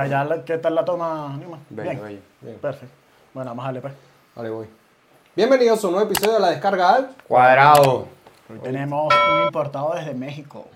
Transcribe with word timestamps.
allá, 0.00 0.44
¿qué 0.44 0.58
tal 0.58 0.74
la 0.74 0.84
toma, 0.84 1.36
Nima? 1.38 1.58
Bello, 1.68 1.90
Bien. 1.90 2.02
bello. 2.02 2.20
Bien. 2.40 2.58
Perfecto. 2.58 2.94
Bueno, 3.34 3.50
vamos 3.50 3.62
a 3.64 3.66
darle 3.68 3.80
pues. 3.80 3.92
Vale, 4.34 4.50
voy. 4.50 4.66
Bienvenidos 5.36 5.84
a 5.84 5.86
un 5.86 5.92
nuevo 5.94 6.10
episodio 6.10 6.34
de 6.34 6.40
La 6.40 6.50
Descarga 6.50 6.94
Al. 6.94 7.10
Cuadrado, 7.28 8.08
Hoy 8.48 8.58
tenemos 8.62 9.12
un 9.14 9.46
importado 9.46 9.92
desde 9.94 10.14
México. 10.14 10.66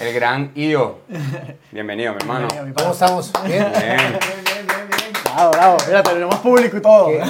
el 0.00 0.14
gran 0.14 0.50
Io. 0.54 0.98
Bienvenido, 1.72 2.12
mi 2.12 2.18
hermano. 2.20 2.48
Bienvenido, 2.48 2.66
mi 2.66 2.72
¿Cómo 2.72 2.92
estamos? 2.92 3.32
¿Bien? 3.44 3.70
Bien. 3.72 3.96
Bien, 3.98 4.18
bien, 4.66 4.88
bien. 4.88 5.12
Bravo, 5.24 5.50
bravo. 5.52 5.76
Mira, 5.86 6.02
tenemos 6.02 6.36
público 6.36 6.76
y 6.76 6.82
todo. 6.82 7.10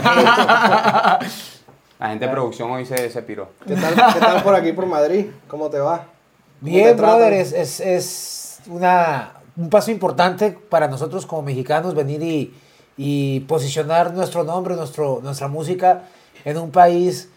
La 1.98 2.08
gente 2.08 2.24
de 2.26 2.32
producción 2.32 2.70
hoy 2.70 2.86
se, 2.86 3.10
se 3.10 3.22
piró. 3.22 3.50
¿Qué 3.66 3.74
tal, 3.74 3.94
¿Qué 4.14 4.20
tal 4.20 4.42
por 4.42 4.54
aquí, 4.54 4.72
por 4.72 4.86
Madrid? 4.86 5.26
¿Cómo 5.48 5.68
te 5.68 5.78
va? 5.78 5.98
¿Cómo 5.98 6.08
Bien, 6.62 6.96
brother, 6.96 7.34
es, 7.34 7.52
es, 7.52 7.80
es 7.80 8.60
una, 8.66 9.32
un 9.60 9.68
paso 9.70 9.90
importante 9.90 10.56
para 10.68 10.88
nosotros 10.88 11.26
como 11.26 11.42
mexicanos 11.42 11.94
venir 11.94 12.22
y, 12.22 12.54
y 12.96 13.40
posicionar 13.40 14.12
nuestro 14.14 14.42
nombre, 14.44 14.74
nuestro, 14.74 15.20
nuestra 15.22 15.48
música 15.48 16.02
en 16.44 16.56
un 16.56 16.70
país 16.70 17.28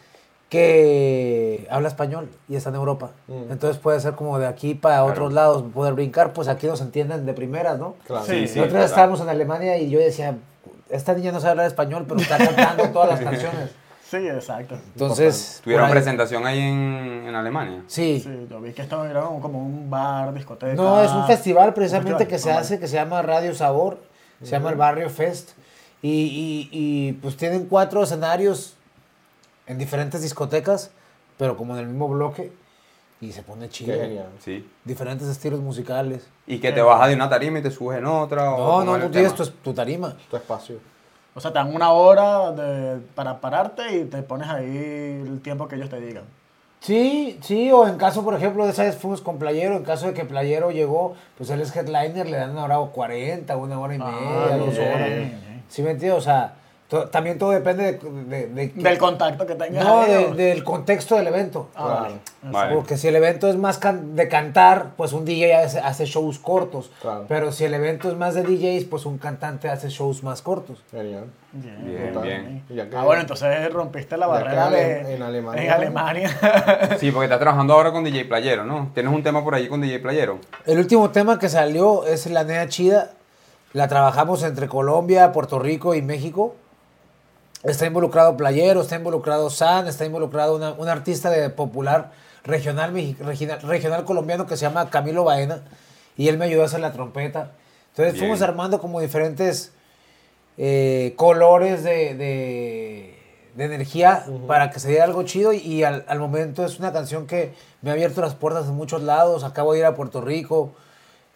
que 0.49 1.67
habla 1.69 1.87
español 1.87 2.29
y 2.47 2.55
está 2.55 2.69
en 2.69 2.75
Europa. 2.75 3.11
Mm. 3.27 3.51
Entonces 3.51 3.77
puede 3.81 3.99
ser 3.99 4.13
como 4.13 4.37
de 4.39 4.45
aquí 4.47 4.75
para 4.75 4.97
Claro. 4.97 5.11
otros 5.11 5.33
lados, 5.33 5.63
poder 5.73 5.93
brincar, 5.93 6.31
pues 6.31 6.47
aquí 6.47 6.67
nos 6.67 6.79
entienden 6.81 7.25
de 7.25 7.33
primeras, 7.33 7.79
¿no? 7.79 7.95
Claro. 8.05 8.23
Sí, 8.25 8.47
Sí, 8.47 8.59
Nosotros 8.59 8.85
estábamos 8.85 9.19
en 9.21 9.29
Alemania 9.29 9.77
y 9.77 9.89
yo 9.89 9.99
decía, 9.99 10.35
esta 10.89 11.13
niña 11.13 11.31
no 11.31 11.39
sabe 11.39 11.51
hablar 11.51 11.65
español, 11.67 12.05
pero 12.07 12.19
está 12.21 12.37
cantando 12.37 12.83
todas 12.89 13.09
las 13.09 13.19
canciones. 13.29 13.71
Sí, 14.19 14.27
exacto. 14.27 14.75
Entonces, 14.93 15.59
¿Tuvieron 15.63 15.87
ahí- 15.87 15.91
presentación 15.91 16.45
ahí 16.45 16.59
en, 16.59 17.25
en 17.27 17.35
Alemania? 17.35 17.83
Sí, 17.87 18.19
Sí, 18.23 18.47
yo 18.49 18.61
vi 18.61 18.71
que 18.73 18.83
esto 18.83 19.03
era 19.05 19.21
como 19.21 19.59
un 19.65 19.89
bar, 19.89 20.33
discoteca. 20.33 20.75
No, 20.75 21.03
es 21.03 21.11
un 21.11 21.25
festival 21.25 21.73
precisamente 21.73 22.11
festival, 22.11 22.27
que 22.29 22.37
se 22.39 22.51
hace, 22.51 22.79
que 22.79 22.87
se 22.87 22.95
llama 22.95 23.21
Radio 23.23 23.55
Sabor, 23.55 23.97
se 24.41 24.51
llama 24.51 24.69
el 24.69 24.75
Barrio 24.75 25.09
Fest, 25.09 25.51
y, 26.01 26.09
y- 26.11 26.69
y, 26.71 27.13
pues 27.13 27.37
tienen 27.37 27.65
cuatro 27.65 28.03
escenarios 28.03 28.75
en 29.65 29.77
diferentes 29.77 30.21
discotecas, 30.21 30.91
pero 31.37 31.57
como 31.57 31.73
en 31.73 31.79
el 31.79 31.87
mismo 31.87 32.07
bloque, 32.09 32.51
y 33.21 33.31
se 33.31 33.41
pone 33.41 33.69
chido. 33.69 33.95
Sí. 34.43 34.69
Diferentes 34.83 35.27
estilos 35.29 35.59
musicales. 35.61 36.27
¿Y 36.45 36.59
que 36.59 36.71
te 36.73 36.81
bajas 36.81 37.07
de 37.07 37.15
una 37.15 37.29
tarima 37.29 37.59
y 37.59 37.61
te 37.61 37.71
subes 37.71 37.97
en 37.99 38.05
otra? 38.05 38.51
o 38.53 38.57
No, 38.57 38.65
cómo 38.85 38.97
no, 38.97 39.05
tú 39.05 39.11
tienes 39.11 39.33
tu, 39.33 39.45
tu 39.47 39.73
tarima. 39.73 40.15
Tu 40.29 40.35
espacio. 40.35 40.75
O 41.35 41.39
sea, 41.41 41.51
te 41.51 41.59
dan 41.59 41.73
una 41.75 41.91
hora 41.91 42.51
de- 42.51 42.99
para 43.15 43.39
pararte 43.41 43.97
y 43.97 44.05
te 44.05 44.21
pones 44.21 44.47
ahí 44.49 45.21
el 45.27 45.41
tiempo 45.41 45.67
que 45.67 45.75
ellos 45.75 45.89
te 45.89 45.99
digan. 45.99 46.23
Sí, 46.79 47.39
sí, 47.41 47.71
o 47.71 47.87
en 47.87 47.95
caso, 47.97 48.23
por 48.25 48.33
ejemplo, 48.35 48.65
de 48.65 48.71
esa 48.71 48.83
vez 48.83 48.97
fuimos 48.97 49.21
con 49.21 49.37
Playero, 49.39 49.77
en 49.77 49.83
caso 49.83 50.07
de 50.07 50.13
que 50.13 50.25
Playero 50.25 50.69
llegó, 50.71 51.15
pues 51.37 51.49
él 51.49 51.61
es 51.61 51.73
headliner, 51.75 52.29
le 52.29 52.35
dan 52.37 52.51
una 52.51 52.65
hora 52.65 52.79
o 52.79 52.91
40, 52.91 53.55
una 53.55 53.79
hora 53.79 53.95
y 53.95 53.99
media, 53.99 54.13
Ah, 54.13 54.57
dos 54.57 54.77
bien, 54.77 54.91
horas. 54.93 55.09
¿Sí 55.69 55.81
me 55.81 55.91
entiendes? 55.91 56.19
O 56.19 56.21
sea, 56.21 56.55
to- 56.93 57.09
también 57.09 57.37
todo 57.39 57.49
depende 57.51 57.93
de... 57.93 57.99
de- 58.25 58.47
de 58.47 58.71
que- 58.71 58.81
Del 58.83 58.97
contacto 58.97 59.45
que 59.47 59.55
tengas. 59.55 59.83
No, 59.83 60.01
¿o? 60.01 60.35
del 60.35 60.63
contexto 60.63 61.15
del 61.15 61.27
evento. 61.27 61.69
Ah, 61.75 62.01
vale. 62.03 62.15
Vale. 62.43 62.75
Porque 62.75 62.97
si 62.97 63.07
el 63.07 63.15
evento 63.15 63.47
es 63.49 63.55
más 63.55 63.77
can- 63.79 64.15
de 64.15 64.27
cantar, 64.27 64.91
pues 64.95 65.11
un 65.13 65.25
DJ 65.25 65.55
hace, 65.55 65.79
hace 65.79 66.05
shows 66.05 66.37
cortos. 66.39 66.91
Claro. 67.01 67.25
Pero 67.27 67.51
si 67.51 67.65
el 67.65 67.73
evento 67.73 68.09
es 68.09 68.15
más 68.17 68.35
de 68.35 68.43
DJs, 68.43 68.85
pues 68.85 69.05
un 69.05 69.17
cantante 69.17 69.69
hace 69.69 69.89
shows 69.89 70.23
más 70.23 70.41
cortos. 70.41 70.83
Genial. 70.91 71.25
Bien, 71.51 71.85
Bien, 71.85 72.63
bien. 72.69 72.89
Que- 72.89 72.95
Ah, 72.97 73.03
bueno, 73.03 73.21
entonces 73.21 73.71
rompiste 73.73 74.17
la 74.17 74.27
barrera 74.27 74.69
de, 74.69 75.15
en 75.15 75.21
Alemania. 75.23 75.63
En 75.63 75.71
Alemania. 75.71 76.29
Sí, 76.99 77.11
porque 77.11 77.25
estás 77.25 77.39
trabajando 77.39 77.73
ahora 77.73 77.91
con 77.91 78.03
DJ 78.03 78.25
Playero, 78.25 78.63
¿no? 78.65 78.91
¿Tienes 78.93 79.11
un 79.13 79.23
tema 79.23 79.43
por 79.43 79.55
ahí 79.55 79.67
con 79.67 79.81
DJ 79.81 79.99
Playero? 79.99 80.39
El 80.65 80.79
último 80.79 81.09
tema 81.11 81.39
que 81.39 81.49
salió 81.49 82.05
es 82.05 82.27
La 82.27 82.43
Nea 82.43 82.67
Chida. 82.67 83.11
La 83.73 83.87
trabajamos 83.87 84.43
entre 84.43 84.67
Colombia, 84.67 85.31
Puerto 85.31 85.57
Rico 85.57 85.95
y 85.95 86.01
México. 86.03 86.55
Está 87.63 87.85
involucrado 87.85 88.35
Playero, 88.35 88.81
está 88.81 88.97
involucrado 88.97 89.49
San, 89.49 89.87
está 89.87 90.05
involucrado 90.05 90.55
una- 90.55 90.73
un 90.73 90.89
artista 90.89 91.29
de 91.29 91.49
popular 91.49 92.11
regional, 92.43 92.93
regional, 93.19 93.61
regional 93.61 94.03
colombiano 94.03 94.45
que 94.45 94.57
se 94.57 94.63
llama 94.63 94.89
Camilo 94.89 95.23
Baena. 95.23 95.61
Y 96.17 96.27
él 96.27 96.37
me 96.37 96.45
ayudó 96.45 96.63
a 96.63 96.65
hacer 96.65 96.81
la 96.81 96.91
trompeta. 96.91 97.51
Entonces 97.91 98.13
Bien. 98.13 98.23
fuimos 98.25 98.41
armando 98.41 98.79
como 98.79 98.99
diferentes 98.99 99.71
eh, 100.57 101.13
colores 101.15 101.83
de, 101.83 102.13
de- 102.15 103.19
de 103.55 103.65
energía 103.65 104.25
para 104.47 104.69
que 104.71 104.79
se 104.79 104.89
diera 104.89 105.03
algo 105.05 105.23
chido. 105.23 105.53
Y 105.53 105.83
al, 105.83 106.03
al 106.07 106.19
momento 106.19 106.65
es 106.65 106.79
una 106.79 106.91
canción 106.91 107.27
que 107.27 107.53
me 107.81 107.89
ha 107.91 107.93
abierto 107.93 108.19
las 108.21 108.35
puertas 108.35 108.67
en 108.67 108.73
muchos 108.75 109.01
lados. 109.03 109.43
Acabo 109.43 109.73
de 109.73 109.79
ir 109.79 109.85
a 109.85 109.95
Puerto 109.95 110.21
Rico. 110.21 110.73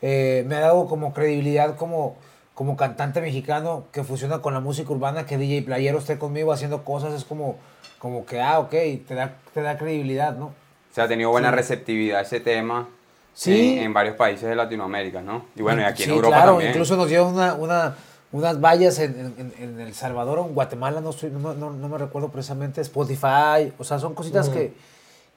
Eh, 0.01 0.43
me 0.47 0.55
ha 0.55 0.59
dado 0.59 0.87
como 0.87 1.13
credibilidad 1.13 1.75
como, 1.77 2.15
como 2.57 2.75
cantante 2.75 3.21
mexicano 3.21 3.83
que 3.91 4.03
fusiona 4.03 4.39
con 4.39 4.51
la 4.51 4.59
música 4.59 4.91
urbana, 4.91 5.27
que 5.27 5.37
DJ 5.37 5.61
Playero 5.61 5.99
esté 5.99 6.17
conmigo 6.17 6.51
haciendo 6.51 6.83
cosas, 6.83 7.13
es 7.13 7.23
como, 7.23 7.55
como 7.99 8.25
que, 8.25 8.41
ah, 8.41 8.57
ok, 8.57 8.71
te 9.07 9.13
da, 9.13 9.35
te 9.53 9.61
da 9.61 9.77
credibilidad, 9.77 10.35
¿no? 10.35 10.45
O 10.47 10.53
sea, 10.91 11.03
ha 11.03 11.07
tenido 11.07 11.29
buena 11.29 11.51
receptividad 11.51 12.19
ese 12.21 12.39
tema 12.39 12.87
Sí. 13.35 13.77
en, 13.77 13.83
en 13.83 13.93
varios 13.93 14.15
países 14.15 14.49
de 14.49 14.55
Latinoamérica, 14.55 15.21
¿no? 15.21 15.45
Y 15.55 15.61
bueno, 15.61 15.81
y 15.83 15.85
aquí 15.85 16.01
en 16.05 16.09
Europa 16.09 16.35
claro, 16.37 16.51
también. 16.53 16.71
incluso 16.71 16.97
nos 16.97 17.07
dio 17.07 17.27
una, 17.27 17.53
una, 17.53 17.95
unas 18.31 18.59
vallas 18.59 18.97
en, 18.97 19.35
en- 19.37 19.53
en 19.59 19.79
El 19.79 19.93
Salvador 19.93 20.39
o 20.39 20.47
en 20.47 20.55
Guatemala, 20.55 20.99
no, 20.99 21.11
estoy, 21.11 21.29
no, 21.29 21.53
no- 21.53 21.69
no 21.69 21.87
me 21.89 21.97
recuerdo 21.99 22.29
precisamente, 22.29 22.81
Spotify, 22.81 23.71
o 23.77 23.83
sea, 23.83 23.99
son 23.99 24.15
cositas 24.15 24.49
que, 24.49 24.73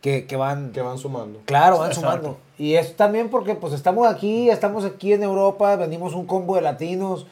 que, 0.01 0.27
que 0.27 0.37
van... 0.37 0.73
Que 0.73 0.83
van 0.83 0.99
sumando. 0.99 1.41
Claro, 1.45 1.79
van 1.79 1.91
Exacto. 1.91 2.11
sumando. 2.11 2.39
Y 2.59 2.75
es 2.75 2.97
también 2.97 3.29
porque 3.31 3.55
pues 3.55 3.73
estamos 3.73 4.07
aquí, 4.09 4.51
estamos 4.51 4.85
aquí 4.85 5.13
en 5.13 5.23
Europa, 5.23 5.77
venimos 5.77 6.15
un 6.15 6.27
combo 6.27 6.57
de 6.57 6.63
latinos, 6.63 7.27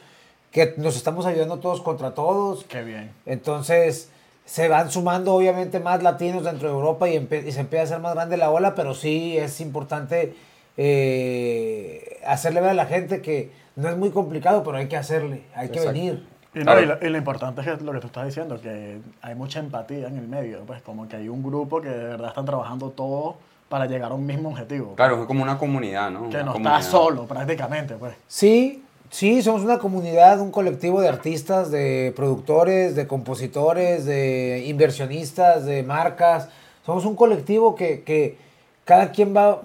que 0.51 0.73
nos 0.77 0.95
estamos 0.95 1.25
ayudando 1.25 1.59
todos 1.59 1.81
contra 1.81 2.13
todos. 2.13 2.65
Qué 2.65 2.83
bien. 2.83 3.11
Entonces 3.25 4.09
se 4.45 4.67
van 4.67 4.89
sumando 4.89 5.35
obviamente 5.35 5.79
más 5.79 6.01
latinos 6.01 6.43
dentro 6.43 6.69
de 6.69 6.73
Europa 6.73 7.07
y, 7.07 7.13
se 7.51 7.59
empieza 7.59 7.81
a 7.81 7.83
hacer 7.83 7.99
más 7.99 8.15
grande 8.15 8.37
la 8.37 8.49
ola, 8.49 8.73
pero 8.73 8.95
sí 8.95 9.37
es 9.37 9.61
importante 9.61 10.33
eh, 10.75 12.19
hacerle 12.25 12.61
ver 12.61 12.71
a 12.71 12.73
la 12.73 12.87
gente 12.87 13.21
que 13.21 13.51
no 13.75 13.89
es 13.89 13.97
muy 13.97 14.09
complicado, 14.09 14.63
pero 14.63 14.77
hay 14.77 14.87
que 14.87 14.97
hacerle, 14.97 15.43
hay 15.53 15.69
que 15.69 15.77
Exacto. 15.77 15.93
venir. 15.93 16.25
Y, 16.55 16.59
no, 16.59 16.79
y 16.79 16.85
lo, 16.85 16.97
y 16.99 17.09
lo 17.09 17.17
importante 17.17 17.61
es 17.61 17.67
que 17.77 17.83
lo 17.83 17.91
que 17.93 17.99
tú 17.99 18.07
estás 18.07 18.25
diciendo, 18.25 18.59
que 18.59 18.99
hay 19.21 19.35
mucha 19.35 19.59
empatía 19.59 20.07
en 20.07 20.17
el 20.17 20.27
medio, 20.27 20.61
pues 20.65 20.81
como 20.81 21.07
que 21.07 21.15
hay 21.17 21.29
un 21.29 21.43
grupo 21.43 21.79
que 21.81 21.89
de 21.89 22.03
verdad 22.05 22.29
están 22.29 22.45
trabajando 22.45 22.89
todos 22.89 23.35
para 23.69 23.85
llegar 23.85 24.11
a 24.11 24.15
un 24.15 24.25
mismo 24.25 24.49
objetivo. 24.49 24.95
Claro, 24.95 25.21
es 25.21 25.27
como 25.27 25.43
una 25.43 25.59
comunidad, 25.59 26.09
¿no? 26.09 26.21
Que 26.29 26.37
Una 26.37 26.43
no 26.45 26.51
comunidad. 26.53 26.79
estás 26.79 26.91
solo 26.91 27.25
prácticamente, 27.27 27.93
pues. 27.95 28.15
Sí, 28.27 28.83
sí, 29.11 29.43
somos 29.43 29.61
una 29.61 29.77
comunidad, 29.77 30.39
un 30.39 30.49
colectivo 30.51 31.01
de 31.01 31.09
artistas, 31.09 31.69
de 31.69 32.11
productores, 32.15 32.95
de 32.95 33.05
compositores, 33.05 34.05
de 34.05 34.63
inversionistas, 34.65 35.65
de 35.65 35.83
marcas. 35.83 36.49
Somos 36.83 37.05
un 37.05 37.15
colectivo 37.15 37.75
que, 37.75 38.01
que 38.01 38.37
cada 38.85 39.11
quien 39.11 39.35
va, 39.37 39.61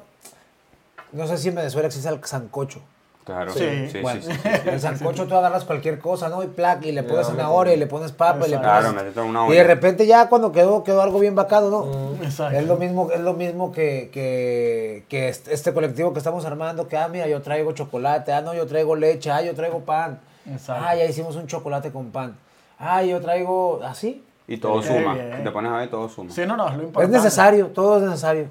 no 1.13 1.27
sé 1.27 1.39
si 1.39 1.49
en 1.49 1.55
Venezuela 1.55 1.87
existe 1.89 2.11
el 2.11 2.23
sancocho. 2.25 2.81
Claro, 3.25 3.53
Sí. 3.53 3.61
sí, 3.61 3.89
sí, 3.91 4.01
Bueno, 4.03 4.21
sí, 4.21 4.31
sí, 4.31 4.39
sí. 4.43 4.49
el 4.69 4.81
sancocho 4.81 5.27
tú 5.27 5.35
agarras 5.35 5.65
cualquier 5.65 5.99
cosa, 5.99 6.29
¿no? 6.29 6.43
Y 6.43 6.47
plac, 6.47 6.85
y 6.85 6.93
le 6.93 7.03
pones 7.03 7.27
zanahoria, 7.27 7.73
y 7.73 7.79
le 7.79 7.87
pones 7.87 8.13
papa, 8.13 8.47
y 8.47 8.51
le 8.51 8.59
pones... 8.59 8.71
Claro, 9.13 9.27
una 9.27 9.49
y 9.49 9.53
de 9.57 9.65
repente 9.65 10.07
ya 10.07 10.29
cuando 10.29 10.53
quedó, 10.53 10.85
quedó 10.85 11.01
algo 11.01 11.19
bien 11.19 11.35
bacano, 11.35 11.71
¿no? 11.71 11.85
Mm. 11.87 12.23
Exacto. 12.25 12.59
Es 12.59 12.67
lo 12.67 12.77
mismo, 12.77 13.11
es 13.11 13.21
lo 13.21 13.33
mismo 13.33 13.73
que, 13.73 14.11
que, 14.13 15.05
que 15.09 15.29
este 15.29 15.55
este 15.65 15.73
colectivo 15.73 16.13
que 16.13 16.19
estamos 16.19 16.45
armando, 16.45 16.89
que 16.89 16.99
ah, 16.99 17.09
mira, 17.09 17.27
yo 17.27 17.41
traigo 17.41 17.73
chocolate, 17.73 18.33
ah, 18.33 18.43
no, 18.43 18.53
yo 18.53 18.67
traigo 18.67 18.95
leche, 18.97 19.31
ah, 19.31 19.41
yo 19.41 19.55
traigo 19.55 19.81
pan. 19.81 20.21
Exacto. 20.47 20.85
Ah, 20.87 20.95
ya 20.95 21.07
hicimos 21.07 21.37
un 21.37 21.47
chocolate 21.47 21.91
con 21.91 22.11
pan. 22.11 22.37
Ah, 22.79 23.03
yo 23.03 23.19
traigo 23.23 23.81
así. 23.83 24.23
Y 24.47 24.59
todo 24.59 24.83
suma. 24.83 25.15
Si 25.15 25.43
te 25.43 25.51
pones 25.51 25.73
a 25.73 25.77
ver, 25.77 25.89
todo 25.89 26.07
suma. 26.11 26.31
Sí, 26.31 26.43
no, 26.45 26.55
no, 26.55 26.69
es 26.69 26.77
lo 26.77 27.03
Es 27.03 27.09
necesario, 27.09 27.69
todo 27.69 27.97
es 27.97 28.03
necesario. 28.03 28.49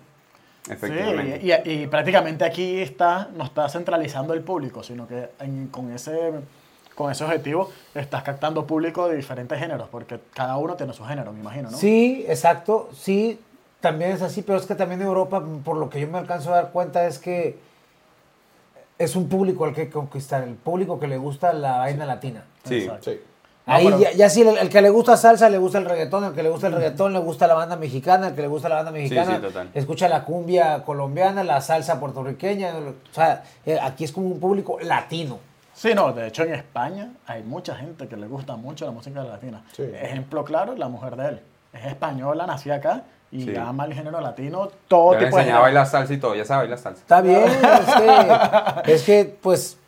Efectivamente. 0.70 1.42
Sí, 1.42 1.52
y, 1.70 1.82
y 1.84 1.88
prácticamente 1.88 2.46
aquí 2.46 2.80
está, 2.82 3.30
no 3.36 3.44
está 3.44 3.68
centralizando 3.70 4.34
el 4.34 4.42
público, 4.42 4.82
sino 4.84 5.08
que 5.08 5.30
en- 5.40 5.68
con, 5.68 5.92
ese, 5.92 6.32
con 6.96 7.12
ese 7.12 7.24
objetivo 7.26 7.70
estás 7.94 8.24
captando 8.24 8.66
público 8.66 9.08
de 9.10 9.16
diferentes 9.18 9.60
géneros, 9.60 9.90
porque 9.90 10.20
cada 10.34 10.58
uno 10.58 10.76
tiene 10.76 10.94
su 10.94 11.04
género, 11.04 11.34
me 11.34 11.40
imagino, 11.42 11.70
¿no? 11.70 11.78
Sí, 11.78 12.26
exacto, 12.28 12.90
sí, 12.94 13.40
también 13.82 14.12
es 14.12 14.22
así, 14.22 14.42
pero 14.42 14.58
es 14.58 14.66
que 14.66 14.76
también 14.76 15.02
en 15.02 15.08
Europa, 15.08 15.44
por 15.66 15.76
lo 15.78 15.90
que 15.90 16.00
yo 16.00 16.08
me 16.08 16.18
alcanzo 16.18 16.54
a 16.54 16.56
dar 16.56 16.72
cuenta, 16.72 17.06
es 17.08 17.20
que 17.20 17.58
es 18.98 19.16
un 19.16 19.28
público 19.28 19.66
al 19.66 19.74
que 19.74 19.90
conquistar, 19.90 20.44
el 20.44 20.54
público 20.56 21.00
que 21.00 21.08
le 21.08 21.18
gusta 21.18 21.52
la 21.52 21.80
vaina 21.80 22.06
latina. 22.06 22.46
Sí. 22.64 22.76
Exacto. 22.84 23.12
Sí. 23.12 23.20
No, 23.66 23.74
Ahí 23.74 23.86
pero- 23.86 24.00
ya, 24.00 24.12
ya 24.12 24.30
si 24.30 24.42
el, 24.42 24.58
el 24.58 24.70
que 24.70 24.82
le 24.82 24.90
gusta 24.90 25.16
salsa 25.16 25.50
le 25.50 25.58
gusta 25.58 25.78
el 25.78 25.86
reggaetón, 25.86 26.26
el 26.26 26.34
que 26.34 26.44
le 26.44 26.50
gusta 26.50 26.68
el 26.68 26.74
reggaetón 26.74 27.14
le 27.14 27.20
gusta 27.20 27.48
la 27.48 27.54
banda 27.54 27.78
mexicana, 27.78 28.28
el 28.28 28.36
que 28.36 28.42
le 28.42 28.48
gusta 28.50 28.68
la 28.68 28.76
banda 28.76 28.92
mexicana 28.92 29.36
sí, 29.38 29.42
total. 29.42 29.70
escucha 29.74 30.10
la 30.10 30.26
cumbia 30.26 30.84
colombiana, 30.84 31.44
la 31.46 31.62
salsa 31.62 31.98
puertorriqueña, 32.00 32.74
o 32.76 33.14
sea, 33.16 33.44
eh, 33.66 33.80
aquí 33.82 34.04
es 34.04 34.12
como 34.12 34.28
un 34.28 34.40
público 34.42 34.78
latino. 34.82 35.40
Sí, 35.74 35.94
no, 35.96 36.12
de 36.12 36.28
hecho 36.28 36.44
en 36.44 36.54
España 36.56 37.10
hay 37.26 37.42
mucha 37.44 37.74
gente 37.76 38.08
que 38.10 38.18
le 38.18 38.28
gusta 38.28 38.56
mucho 38.58 38.86
la 38.86 38.92
música 38.92 39.24
latina. 39.24 39.64
Sí. 39.76 39.84
Ejemplo 39.84 40.44
claro, 40.44 40.76
la 40.76 40.90
mujer 40.90 41.16
de 41.16 41.28
él. 41.30 41.40
Es 41.72 41.86
española, 41.86 42.46
nacida 42.46 42.76
acá 42.76 43.04
y 43.32 43.44
Sí. 43.46 43.56
ama 43.56 43.86
el 43.86 43.94
género 43.96 44.20
latino, 44.22 44.70
todo 44.90 45.14
le 45.14 45.20
tipo 45.26 45.38
de 45.38 45.42
enseñaba 45.42 45.42
a 45.42 45.46
género. 45.46 45.62
bailar 45.62 45.88
salsa 45.88 46.14
y 46.14 46.18
todo, 46.18 46.36
ya 46.36 46.44
sabe 46.46 46.64
bailar 46.64 46.78
salsa. 46.80 47.00
Está 47.02 47.22
bien, 47.22 47.42
es 47.46 47.96
que, 47.96 48.94
es 48.94 49.04
que, 49.04 49.38
pues 49.42 49.78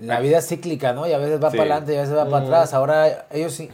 La 0.00 0.20
vida 0.20 0.38
es 0.38 0.46
cíclica, 0.48 0.92
¿no? 0.92 1.06
Y 1.06 1.12
a 1.12 1.18
veces 1.18 1.42
va 1.42 1.50
Sí. 1.50 1.56
para 1.56 1.70
adelante 1.74 1.94
y 1.94 1.96
a 1.96 2.00
veces 2.02 2.16
va 2.16 2.24
para 2.28 2.44
atrás. 2.44 2.74
Ahora 2.74 3.26
ellos 3.30 3.52
sí. 3.54 3.70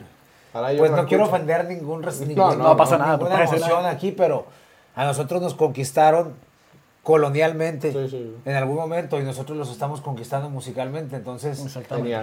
Ahora 0.54 0.68
Pues 0.76 0.90
no 0.90 1.06
quiero 1.06 1.24
ofender 1.24 1.64
ningún, 1.66 2.02
res- 2.02 2.20
No, 2.20 2.26
ningún- 2.26 2.58
no 2.58 2.76
pasa 2.76 2.98
nada, 2.98 3.16
ninguna 3.16 3.42
emoción 3.42 3.82
nada. 3.82 3.90
aquí, 3.90 4.12
pero 4.12 4.46
a 4.94 5.04
nosotros 5.04 5.40
nos 5.40 5.54
conquistaron 5.54 6.34
colonialmente 7.02 7.90
Sí, 7.90 8.08
sí. 8.08 8.36
en 8.44 8.54
algún 8.54 8.76
momento 8.76 9.18
y 9.18 9.24
nosotros 9.24 9.58
los 9.58 9.72
estamos 9.72 10.00
conquistando 10.02 10.48
musicalmente. 10.50 11.16
Entonces. 11.16 11.58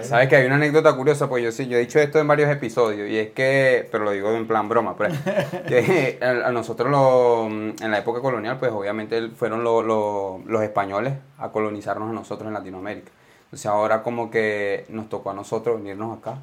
Sabes 0.04 0.28
que 0.28 0.36
hay 0.36 0.46
una 0.46 0.54
anécdota 0.54 0.94
curiosa, 0.96 1.28
pues 1.28 1.44
yo 1.44 1.52
sí, 1.52 1.66
yo 1.68 1.76
he 1.76 1.80
dicho 1.80 1.98
esto 1.98 2.18
en 2.18 2.26
varios 2.26 2.48
episodios, 2.50 3.10
y 3.10 3.18
es 3.18 3.30
que, 3.32 3.86
pero 3.92 4.04
lo 4.04 4.12
digo 4.12 4.30
en 4.30 4.46
plan 4.46 4.68
broma, 4.70 4.96
pues, 4.96 5.12
que 5.68 6.18
a, 6.22 6.48
a 6.48 6.52
nosotros 6.52 6.90
lo- 6.90 7.46
en 7.48 7.90
la 7.90 7.98
época 7.98 8.20
colonial, 8.20 8.56
pues 8.58 8.72
obviamente 8.72 9.28
fueron 9.36 9.62
lo- 9.64 9.82
lo- 9.82 10.40
los 10.46 10.62
españoles 10.62 11.12
a 11.38 11.50
colonizarnos 11.50 12.08
a 12.08 12.12
nosotros 12.12 12.48
en 12.48 12.54
Latinoamérica. 12.54 13.10
Entonces 13.50 13.66
ahora 13.66 14.02
como 14.02 14.30
que 14.30 14.86
nos 14.90 15.08
tocó 15.08 15.30
a 15.30 15.34
nosotros 15.34 15.76
venirnos 15.78 16.18
acá 16.18 16.38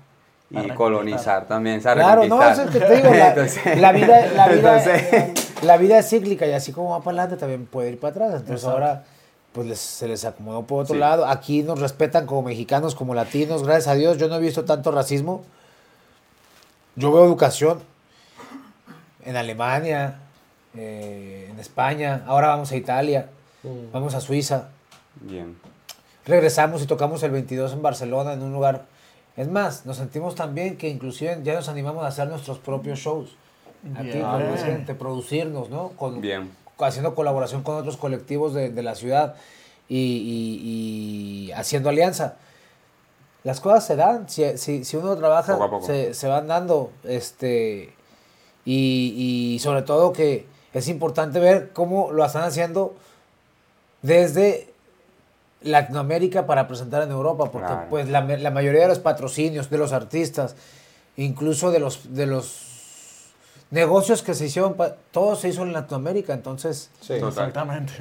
y 0.50 0.70
colonizar 0.72 1.48
también, 1.48 1.82
¿sabes? 1.82 2.04
claro, 2.04 2.26
no, 2.26 2.42
es 2.42 2.58
Reconquistar. 2.58 2.68
el 2.68 2.74
que 2.74 2.80
te 2.80 2.96
digo, 3.10 3.16
la, 3.16 3.28
Entonces- 3.34 3.80
la 3.82 3.92
vida, 3.94 4.26
la, 4.36 4.48
vida, 4.50 4.84
entonces- 4.84 5.64
la 5.64 5.78
vida 5.78 5.98
es 6.00 6.10
cíclica 6.10 6.46
y 6.46 6.52
así 6.54 6.72
como 6.74 6.90
va 6.92 7.00
para 7.00 7.12
adelante 7.22 7.38
también 7.38 7.66
puede 7.66 7.92
ir 7.92 8.00
para 8.00 8.12
atrás. 8.12 8.30
Entonces 8.42 8.56
Exacto. 8.64 8.72
ahora 8.72 9.04
pues 9.54 9.68
les- 9.68 9.80
se 9.80 10.08
les 10.08 10.24
acomodó 10.26 10.64
por 10.64 10.84
otro 10.84 10.96
Sí. 10.96 11.00
lado. 11.00 11.26
Aquí 11.26 11.64
nos 11.64 11.80
respetan 11.80 12.26
como 12.28 12.44
mexicanos, 12.44 12.94
como 12.94 13.16
latinos. 13.16 13.64
Gracias 13.64 13.88
a 13.88 13.96
Dios 13.96 14.18
yo 14.18 14.28
no 14.28 14.36
he 14.36 14.40
visto 14.40 14.66
tanto 14.66 14.92
racismo. 14.92 15.44
Yo 16.96 17.12
veo 17.12 17.26
educación 17.26 17.80
en 19.24 19.36
Alemania, 19.36 20.20
eh, 20.76 21.48
en 21.52 21.60
España. 21.60 22.24
Ahora 22.28 22.48
vamos 22.50 22.72
a 22.72 22.76
Italia, 22.76 23.30
Mm. 23.64 23.92
vamos 23.92 24.14
a 24.16 24.22
Suiza. 24.22 24.70
Bien. 25.22 25.58
Regresamos 26.28 26.82
y 26.84 26.88
tocamos 26.88 27.24
el 27.24 27.32
22 27.32 27.74
en 27.74 27.82
Barcelona, 27.82 28.34
en 28.34 28.44
un 28.44 28.54
lugar. 28.54 28.86
Es 29.38 29.48
más, 29.48 29.86
nos 29.86 29.98
sentimos 29.98 30.36
tan 30.36 30.54
bien 30.56 30.78
que 30.78 30.90
inclusive 30.90 31.40
ya 31.44 31.54
nos 31.54 31.70
animamos 31.70 32.04
a 32.04 32.08
hacer 32.08 32.28
nuestros 32.28 32.58
propios 32.60 33.00
shows. 33.00 33.36
Aquí, 33.96 34.10
Bien. 34.10 34.22
con 34.24 34.50
más 34.52 34.64
gente, 34.64 34.94
producirnos, 34.96 35.70
¿no? 35.70 35.90
Con, 35.90 36.20
Bien. 36.20 36.52
Haciendo 36.80 37.16
colaboración 37.16 37.64
con 37.64 37.76
otros 37.76 37.96
colectivos 37.98 38.54
de, 38.54 38.70
de 38.70 38.84
la 38.84 38.96
ciudad 38.96 39.36
y, 39.88 39.98
y- 39.98 41.48
y 41.48 41.52
haciendo 41.54 41.90
alianza. 41.90 42.36
Las 43.44 43.62
cosas 43.62 43.86
se 43.86 43.96
dan, 43.96 44.28
si, 44.28 44.58
si, 44.58 44.84
si 44.84 44.98
uno 44.98 45.16
trabaja, 45.16 45.54
Poco 45.58 45.70
poco. 45.70 45.86
Se, 45.86 46.14
se 46.14 46.28
van 46.28 46.48
dando. 46.48 46.92
Este, 47.04 47.94
y, 48.66 49.54
y 49.56 49.60
sobre 49.60 49.84
todo 49.84 50.12
que 50.12 50.46
es 50.74 50.88
importante 50.90 51.40
ver 51.40 51.72
cómo 51.72 52.12
lo 52.12 52.26
están 52.26 52.44
haciendo 52.44 52.96
desde 54.02 54.74
Latinoamérica 55.62 56.46
para 56.46 56.68
presentar 56.68 57.04
en 57.04 57.12
Europa, 57.12 57.52
porque 57.52 57.68
Claro. 57.68 57.88
pues 57.90 58.08
la, 58.10 58.22
la 58.22 58.52
mayoría 58.52 58.82
de 58.84 58.88
los 58.90 59.00
patrocinios 59.00 59.70
de 59.70 59.78
los 59.78 59.92
artistas, 59.94 60.56
incluso 61.16 61.72
de 61.72 61.80
los 61.80 62.14
de 62.14 62.26
los 62.28 62.64
negocios 63.72 64.24
que 64.24 64.34
se 64.34 64.46
hicieron, 64.46 64.78
todo 65.12 65.36
se 65.36 65.50
hizo 65.50 65.64
en 65.64 65.74
Latinoamérica, 65.74 66.34
entonces 66.34 66.90
Sí. 67.02 67.14
Exactamente. 67.14 67.92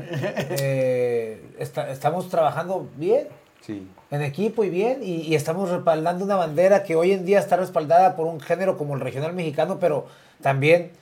eh, 0.50 1.42
está- 1.58 1.90
estamos 1.90 2.28
trabajando 2.28 2.88
bien 2.96 3.28
Sí. 3.62 3.88
en 4.12 4.22
equipo 4.22 4.62
y 4.62 4.70
bien 4.70 5.02
y, 5.02 5.22
y 5.22 5.34
estamos 5.34 5.70
respaldando 5.70 6.24
una 6.24 6.36
bandera 6.36 6.84
que 6.84 6.94
hoy 6.94 7.10
en 7.12 7.24
día 7.24 7.40
está 7.40 7.56
respaldada 7.56 8.14
por 8.14 8.26
un 8.26 8.40
género 8.40 8.78
como 8.78 8.94
el 8.94 9.00
regional 9.00 9.32
mexicano, 9.32 9.78
pero 9.80 10.06
también 10.40 10.92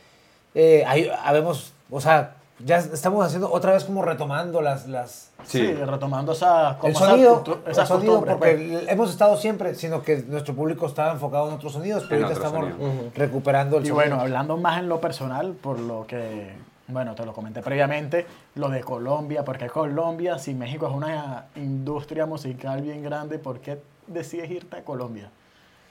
eh, 0.54 0.84
hay, 0.86 1.10
habemos, 1.24 1.72
o 1.90 2.00
sea, 2.00 2.36
ya 2.60 2.78
estamos 2.78 3.24
haciendo 3.26 3.50
otra 3.52 3.72
vez 3.72 3.84
como 3.84 4.02
retomando 4.02 4.60
las, 4.62 4.86
las 4.86 5.30
Sí, 5.44 5.58
Sí. 5.58 5.72
retomando 5.74 6.32
esa, 6.32 6.76
como 6.80 6.88
el 6.88 6.94
esa 6.96 7.06
sonido, 7.10 7.44
cultu- 7.44 7.58
el 7.66 7.74
sonido 7.86 8.20
porque 8.24 8.34
pues. 8.34 8.88
hemos 8.88 9.10
estado 9.10 9.36
siempre, 9.36 9.74
sino 9.74 10.02
que 10.02 10.18
nuestro 10.28 10.54
público 10.54 10.86
estaba 10.86 11.12
enfocado 11.12 11.48
en 11.48 11.54
otros 11.54 11.72
sonidos, 11.74 12.04
pero 12.08 12.20
En 12.20 12.24
ahorita 12.32 12.46
estamos 12.46 12.70
sonidos. 12.70 12.94
Ujú. 13.00 13.10
recuperando 13.14 13.76
el 13.76 13.84
Y 13.84 13.88
sonido. 13.88 13.94
bueno, 14.08 14.20
hablando 14.22 14.56
más 14.56 14.78
en 14.78 14.88
lo 14.88 15.00
personal, 15.00 15.52
por 15.52 15.78
lo 15.80 16.06
que, 16.06 16.52
bueno, 16.88 17.14
te 17.14 17.26
lo 17.26 17.32
comenté 17.34 17.60
previamente, 17.60 18.24
lo 18.54 18.70
de 18.70 18.80
Colombia, 18.82 19.44
porque 19.44 19.66
Colombia, 19.68 20.38
si 20.38 20.54
México 20.54 20.86
es 20.86 20.94
una 20.94 21.46
industria 21.56 22.24
musical 22.24 22.80
bien 22.80 23.02
grande, 23.02 23.38
¿por 23.38 23.58
qué 23.60 23.78
decides 24.06 24.50
irte 24.50 24.76
a 24.78 24.82
Colombia 24.84 25.28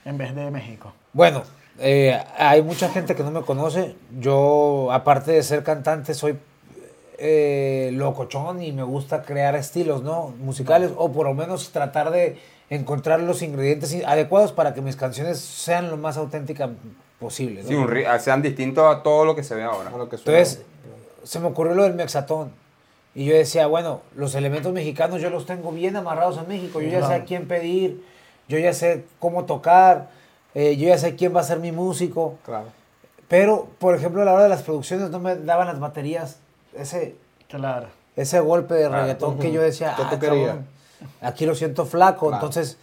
en 0.04 0.18
vez 0.18 0.34
de 0.34 0.50
México? 0.50 0.92
Bueno, 1.12 1.42
eh, 1.78 2.20
hay 2.38 2.62
mucha 2.62 2.88
gente 2.88 3.14
que 3.14 3.22
no 3.22 3.30
me 3.30 3.42
conoce. 3.42 3.94
Yo, 4.18 4.88
aparte 4.90 5.30
de 5.32 5.42
ser 5.44 5.62
cantante, 5.62 6.12
soy 6.14 6.36
eh, 7.18 7.90
locochón 7.92 8.62
y 8.62 8.72
me 8.72 8.82
gusta 8.82 9.22
crear 9.22 9.54
estilos, 9.54 10.02
¿no? 10.02 10.34
Musicales, 10.40 10.90
o 10.96 11.12
por 11.12 11.26
lo 11.26 11.34
menos 11.34 11.70
tratar 11.70 12.10
de 12.10 12.38
encontrar 12.70 13.20
los 13.20 13.42
ingredientes 13.42 13.96
adecuados 14.06 14.52
para 14.52 14.74
que 14.74 14.80
mis 14.80 14.96
canciones 14.96 15.38
sean 15.38 15.90
lo 15.90 15.96
más 15.96 16.16
auténticas 16.16 16.70
posible. 17.20 17.62
¿no? 17.62 17.68
Sí, 17.68 17.74
un 17.74 17.88
ri- 17.88 18.18
sean 18.18 18.42
distintos 18.42 18.84
a 18.94 19.02
todo 19.02 19.24
lo 19.24 19.36
que 19.36 19.42
se 19.44 19.54
ve 19.54 19.62
ahora. 19.62 19.90
A 19.94 19.96
lo 19.98 20.08
que. 20.08 20.16
Entonces, 20.16 20.62
se 21.22 21.40
me 21.40 21.46
ocurrió 21.46 21.74
lo 21.74 21.84
del 21.84 21.94
mexatón. 21.94 22.50
Y 23.14 23.26
yo 23.26 23.34
decía, 23.34 23.68
bueno, 23.68 24.00
los 24.16 24.34
elementos 24.34 24.72
mexicanos 24.72 25.20
yo 25.22 25.30
los 25.30 25.46
tengo 25.46 25.70
bien 25.70 25.94
amarrados 25.96 26.36
en 26.38 26.48
México. 26.48 26.80
Yo 26.80 26.88
ya 26.88 27.06
sé 27.06 27.14
a 27.14 27.24
quién 27.24 27.46
pedir, 27.46 28.02
yo 28.48 28.58
ya 28.58 28.72
sé 28.72 29.04
cómo 29.20 29.44
tocar, 29.44 30.08
eh, 30.54 30.76
yo 30.76 30.88
ya 30.88 30.98
sé 30.98 31.14
quién 31.14 31.34
va 31.34 31.40
a 31.40 31.44
ser 31.44 31.60
mi 31.60 31.70
músico. 31.70 32.38
Claro. 32.44 32.66
Pero, 33.28 33.68
por 33.78 33.94
ejemplo, 33.94 34.22
a 34.22 34.24
la 34.24 34.32
hora 34.34 34.42
de 34.42 34.48
las 34.48 34.62
producciones 34.62 35.10
no 35.10 35.20
me 35.20 35.36
daban 35.36 35.68
las 35.68 35.78
baterías 35.78 36.38
ese, 36.78 37.14
Claro. 37.48 37.88
ese 38.16 38.40
golpe 38.40 38.74
de 38.74 38.88
Claro. 38.88 39.02
reggaetón 39.02 39.38
que 39.38 39.52
yo 39.52 39.60
decía, 39.62 39.94
¿Qué 39.96 40.02
tú 40.02 40.08
"Ah, 40.12 40.18
querías?" 40.20 40.46
cabrón, 40.48 40.66
aquí 41.20 41.46
lo 41.46 41.54
siento 41.54 41.84
flaco. 41.86 42.28
Claro. 42.28 42.36
Entonces, 42.44 42.76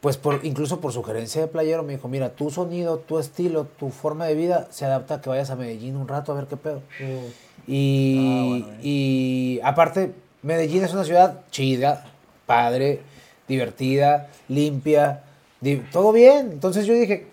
pues 0.00 0.16
por, 0.16 0.40
incluso 0.44 0.80
por 0.80 0.92
sugerencia 0.92 1.40
de 1.40 1.48
Playero 1.48 1.82
me 1.82 1.94
dijo, 1.94 2.06
mira, 2.08 2.30
tu 2.30 2.50
sonido, 2.50 2.98
tu 2.98 3.18
estilo, 3.18 3.64
tu 3.64 3.90
forma 3.90 4.26
de 4.26 4.34
vida 4.36 4.68
se 4.70 4.84
adapta 4.84 5.14
a 5.14 5.20
que 5.20 5.28
vayas 5.28 5.50
a 5.50 5.56
Medellín 5.56 5.96
un 5.96 6.06
rato 6.06 6.32
a 6.32 6.36
ver 6.36 6.46
qué 6.46 6.56
pedo. 6.56 6.82
Mm. 7.00 7.70
Y, 7.70 8.18
Ah, 8.18 8.64
bueno, 8.70 8.78
y 8.82 9.60
aparte, 9.64 10.12
Medellín 10.42 10.84
es 10.84 10.92
una 10.94 11.04
ciudad 11.04 11.40
chida, 11.50 12.06
padre, 12.46 13.00
divertida, 13.48 14.28
limpia, 14.48 15.22
di- 15.60 15.76
todo 15.92 16.12
bien. 16.12 16.52
Entonces 16.52 16.86
yo 16.86 16.94
dije, 16.94 17.26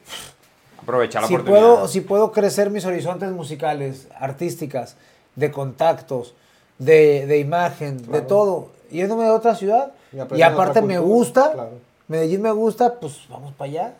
Aprovechar 0.81 1.21
la 1.21 1.27
si 1.27 1.35
oportunidad. 1.35 1.61
puedo, 1.61 1.87
si 1.87 2.01
puedo 2.01 2.31
crecer 2.31 2.69
mis 2.71 2.85
horizontes 2.85 3.29
musicales, 3.31 4.07
artísticas, 4.19 4.97
de 5.35 5.51
contactos, 5.51 6.33
de, 6.79 7.25
de 7.25 7.39
imagen, 7.39 7.97
de 8.11 8.21
todo, 8.21 8.69
yéndome 8.89 9.25
a 9.25 9.33
otra 9.33 9.55
ciudad, 9.55 9.91
Y 10.11 10.41
aparte 10.41 10.81
me 10.81 10.95
cultura, 10.97 10.99
gusta, 10.99 11.51
claro. 11.53 11.71
Medellín 12.07 12.41
me 12.41 12.51
gusta, 12.51 12.93
pues 12.99 13.25
vamos 13.29 13.53
para 13.53 13.69
allá. 13.71 13.93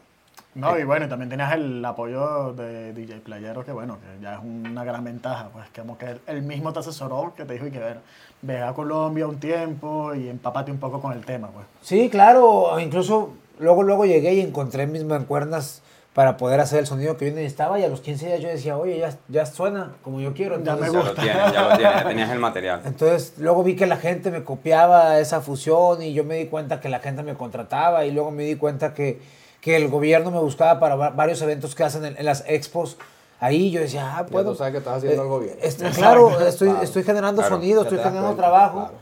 No, 0.54 0.80
y 0.80 0.86
bueno, 0.86 1.10
también 1.10 1.30
tenías 1.30 1.54
el 1.54 1.84
apoyo 1.84 2.54
de 2.54 2.94
DJ 2.94 3.20
Playero, 3.20 3.65
que 3.65 3.74
bueno, 3.74 3.98
que 4.00 4.24
ya 4.24 4.36
es 4.36 4.39
una 4.42 4.86
gran 4.86 5.04
ventaja, 5.04 5.50
pues 5.51 5.70
que 5.72 5.82
como 5.82 5.98
que 5.98 6.15
él 6.27 6.44
mismo 6.44 6.72
te 6.72 6.80
asesoró, 6.80 7.34
que 7.36 7.44
te 7.44 7.54
dijo 7.54 7.68
y 7.68 7.72
que 7.72 7.80
ver, 7.80 8.00
ve 8.42 8.62
a 8.62 8.74
Colombia 8.74 9.27
un 9.27 9.38
tiempo 9.38 10.15
y 10.15 10.30
empápate 10.30 10.72
un 10.72 10.77
poco 10.77 11.01
con 11.01 11.12
el 11.12 11.25
tema, 11.25 11.50
pues. 11.50 11.65
Sí, 11.82 12.10
claro, 12.10 12.80
incluso 12.80 13.32
luego, 13.60 13.84
luego 13.84 14.06
llegué 14.06 14.34
y 14.36 14.39
encontré 14.39 14.88
mis 14.88 15.04
mancuernas 15.04 15.82
para 16.15 16.38
poder 16.38 16.62
hacer 16.62 16.79
el 16.79 16.88
sonido 16.88 17.17
que 17.17 17.29
yo 17.29 17.36
necesitaba 17.36 17.77
y 17.77 17.84
a 17.84 17.89
los 17.89 18.00
15 18.00 18.27
días 18.27 18.39
yo 18.39 18.48
decía, 18.48 18.77
oye, 18.77 18.98
ya, 19.00 19.13
ya 19.27 19.45
suena 19.45 19.91
como 20.01 20.22
yo 20.22 20.34
quiero. 20.34 20.63
Ya 20.63 20.77
me 20.77 20.88
Entonces, 20.88 20.93
Ya 20.93 20.98
lo 20.98 21.03
gusta. 21.05 21.22
tienes, 21.22 21.51
ya 21.53 21.62
lo 21.69 21.75
tienes, 21.77 21.93
ya 21.98 22.07
tenías 22.07 22.29
el 22.31 22.39
material. 22.39 22.81
Entonces, 22.86 23.34
luego 23.38 23.63
vi 23.63 23.75
que 23.75 23.86
la 23.86 23.98
gente 23.98 24.31
me 24.31 24.41
copiaba 24.41 25.19
esa 25.19 25.41
fusión 25.41 26.01
y 26.01 26.13
yo 26.13 26.24
me 26.24 26.36
di 26.36 26.45
cuenta 26.45 26.79
que 26.79 26.88
la 26.88 27.00
gente 27.00 27.22
me 27.22 27.34
contrataba 27.34 28.05
y 28.05 28.12
luego 28.12 28.31
me 28.31 28.43
di 28.43 28.55
cuenta 28.55 28.93
que, 28.93 29.19
que 29.60 29.75
el 29.75 29.89
gobierno 29.89 30.31
me 30.31 30.39
buscaba 30.39 30.79
para 30.79 30.95
va- 30.95 31.10
varios 31.10 31.41
eventos 31.41 31.75
que 31.75 31.84
hacen 31.84 32.05
en, 32.05 32.15
en 32.17 32.24
las 32.25 32.45
expos. 32.48 32.95
Ahí 33.41 33.69
yo 33.72 33.81
decía, 33.81 34.15
ah, 34.15 34.22
Ya 34.22 34.25
puedo. 34.31 34.55
sabes 34.55 34.72
que 34.72 34.77
estás 34.77 34.95
haciendo 35.00 35.17
eh, 35.22 35.25
algo 35.25 35.39
bien. 35.41 35.57
este, 35.62 35.89
claro, 35.89 36.39
estoy, 36.48 36.69
Claro. 36.69 36.84
estoy 36.84 37.03
generando 37.03 37.41
Claro, 37.41 37.55
sonido, 37.57 37.81
estoy 37.81 37.98
generando 37.98 38.22
cuenta, 38.27 38.41
trabajo. 38.41 38.79
claro. 38.79 38.93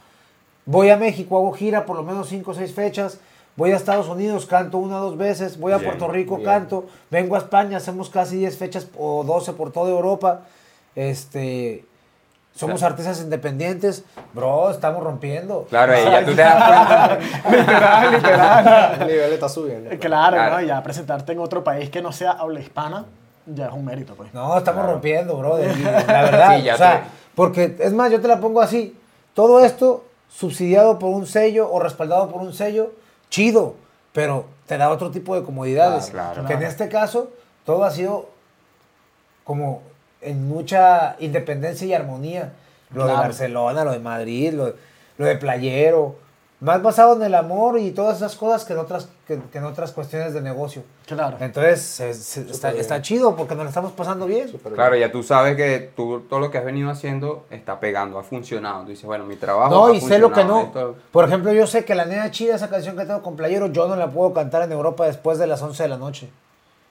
Voy 0.66 0.90
a 0.90 0.98
México, 0.98 1.38
hago 1.38 1.52
gira 1.54 1.86
por 1.86 1.96
lo 1.96 2.02
menos 2.02 2.28
5 2.30 2.50
o 2.50 2.54
6 2.56 2.74
fechas. 2.74 3.20
Voy 3.56 3.72
a 3.72 3.76
Estados 3.76 4.08
Unidos, 4.08 4.46
canto 4.48 4.78
una 4.80 4.98
o 4.98 5.06
dos 5.06 5.18
veces. 5.18 5.60
Voy 5.60 5.72
a 5.74 5.78
Bien, 5.78 5.90
Puerto 5.92 6.08
Rico, 6.12 6.38
bien. 6.38 6.50
canto. 6.50 6.86
Vengo 7.12 7.36
a 7.36 7.40
España, 7.40 7.78
hacemos 7.78 8.10
casi 8.10 8.38
10 8.38 8.58
fechas 8.58 8.88
o 8.98 9.24
12 9.24 9.54
por 9.54 9.72
toda 9.72 9.92
Europa. 9.92 10.42
Este, 10.96 11.86
somos 12.56 12.80
Claro. 12.80 12.94
artistas 12.94 13.22
independientes. 13.22 14.04
Bro, 14.34 14.72
estamos 14.72 15.04
rompiendo. 15.04 15.66
Claro, 15.70 15.94
y 16.00 16.04
ya 16.04 16.26
tú 16.26 16.32
te 16.32 16.42
das 16.42 16.64
cuenta. 16.64 17.20
literal, 17.52 18.12
literal. 18.14 19.02
El 19.02 19.08
nivel 19.08 19.34
está 19.34 19.50
subiendo. 19.50 19.90
Claro, 20.00 20.36
Claro. 20.36 20.56
¿no? 20.56 20.62
Y 20.64 20.68
ya 20.68 20.82
presentarte 20.84 21.32
en 21.34 21.40
otro 21.40 21.64
país 21.64 21.90
que 21.90 22.02
no 22.02 22.12
sea 22.12 22.32
habla 22.32 22.60
hispana, 22.60 23.06
ya 23.46 23.68
es 23.68 23.74
un 23.74 23.86
mérito, 23.86 24.16
pues. 24.16 24.34
No, 24.34 24.58
estamos 24.58 24.80
Claro. 24.82 24.94
rompiendo, 24.94 25.38
bro. 25.38 25.58
La 25.60 25.64
verdad. 26.24 26.58
Sí, 26.58 26.64
ya 26.64 26.74
o 26.76 26.78
sea, 26.78 27.04
te- 27.04 27.10
porque 27.36 27.76
es 27.80 27.94
más, 27.94 28.12
yo 28.12 28.20
te 28.22 28.28
la 28.28 28.40
pongo 28.40 28.62
así. 28.62 28.98
Todo 29.34 29.60
esto 29.64 30.06
subsidiado 30.30 30.98
por 31.00 31.10
un 31.10 31.28
sello 31.28 31.72
o 31.72 31.80
respaldado 31.80 32.30
por 32.30 32.42
un 32.42 32.54
sello, 32.54 32.92
chido, 33.34 33.76
pero 34.14 34.46
te 34.68 34.78
da 34.78 34.92
otro 34.92 35.10
tipo 35.10 35.36
de 35.36 35.44
comodidades. 35.44 36.12
Claro, 36.12 36.34
claro. 36.34 36.48
Que 36.48 36.54
en 36.54 36.64
este 36.64 36.88
caso, 36.88 37.32
todo 37.66 37.84
ha 37.84 37.90
sido 37.90 38.30
como 39.44 39.82
en 40.22 40.48
mucha 40.48 41.16
independencia 41.20 41.88
y 41.88 41.94
armonía. 41.94 42.54
Lo 42.92 43.08
de. 43.08 43.14
Barcelona, 43.14 43.84
lo 43.84 43.92
de 43.92 44.00
Madrid, 44.00 44.54
lo, 44.54 44.76
lo 45.18 45.26
de 45.26 45.36
Playero, 45.36 46.16
más 46.64 46.82
basado 46.82 47.16
en 47.16 47.24
el 47.24 47.36
amor 47.36 47.78
y 47.78 47.92
todas 47.92 48.18
esas 48.18 48.36
cosas 48.36 48.64
que 48.64 48.72
en 48.74 48.80
otras, 48.80 49.10
que, 49.28 49.38
que 49.52 49.58
en 49.58 49.66
otras 49.66 49.92
cuestiones 49.92 50.34
de 50.34 50.42
negocio. 50.42 50.84
Claro. 51.06 51.36
Entonces, 51.42 51.82
se- 51.82 52.14
se- 52.14 52.42
está, 52.50 52.70
bien. 52.70 52.80
está 52.82 53.02
chido 53.02 53.36
porque 53.36 53.54
nos 53.54 53.66
la 53.66 53.70
estamos 53.70 53.92
pasando 53.92 54.26
bien. 54.26 54.48
Súper 54.48 54.72
Claro, 54.74 54.94
bien. 54.96 55.08
ya 55.08 55.12
tú 55.12 55.24
sabes 55.24 55.58
que 55.58 55.92
tú 55.96 56.22
todo 56.30 56.40
lo 56.40 56.50
que 56.50 56.58
has 56.58 56.64
venido 56.66 56.90
haciendo 56.90 57.46
está 57.52 57.80
pegando, 57.82 58.18
ha 58.18 58.24
funcionado. 58.24 58.84
Tú 58.84 58.92
dices, 58.92 59.06
bueno, 59.06 59.26
mi 59.26 59.36
trabajo 59.36 59.70
No, 59.74 59.86
ha 59.88 59.94
y 59.94 60.00
sé 60.00 60.20
lo 60.20 60.32
que 60.32 60.46
no. 60.46 60.62
esto- 60.62 60.96
Por 61.12 61.26
ejemplo, 61.26 61.52
yo 61.52 61.68
sé 61.68 61.84
que 61.84 61.96
la 61.96 62.06
nena 62.06 62.32
chida, 62.32 62.56
esa 62.56 62.70
canción 62.70 62.96
que 62.96 63.06
tengo 63.06 63.22
con 63.22 63.36
Playero, 63.36 63.68
yo 63.68 63.88
no 63.90 63.96
la 63.98 64.10
puedo 64.10 64.34
cantar 64.34 64.62
en 64.64 64.72
Europa 64.72 65.06
después 65.06 65.38
de 65.40 65.48
las 65.48 65.62
11 65.62 65.84
de 65.84 65.90
la 65.90 65.98
noche. 65.98 66.30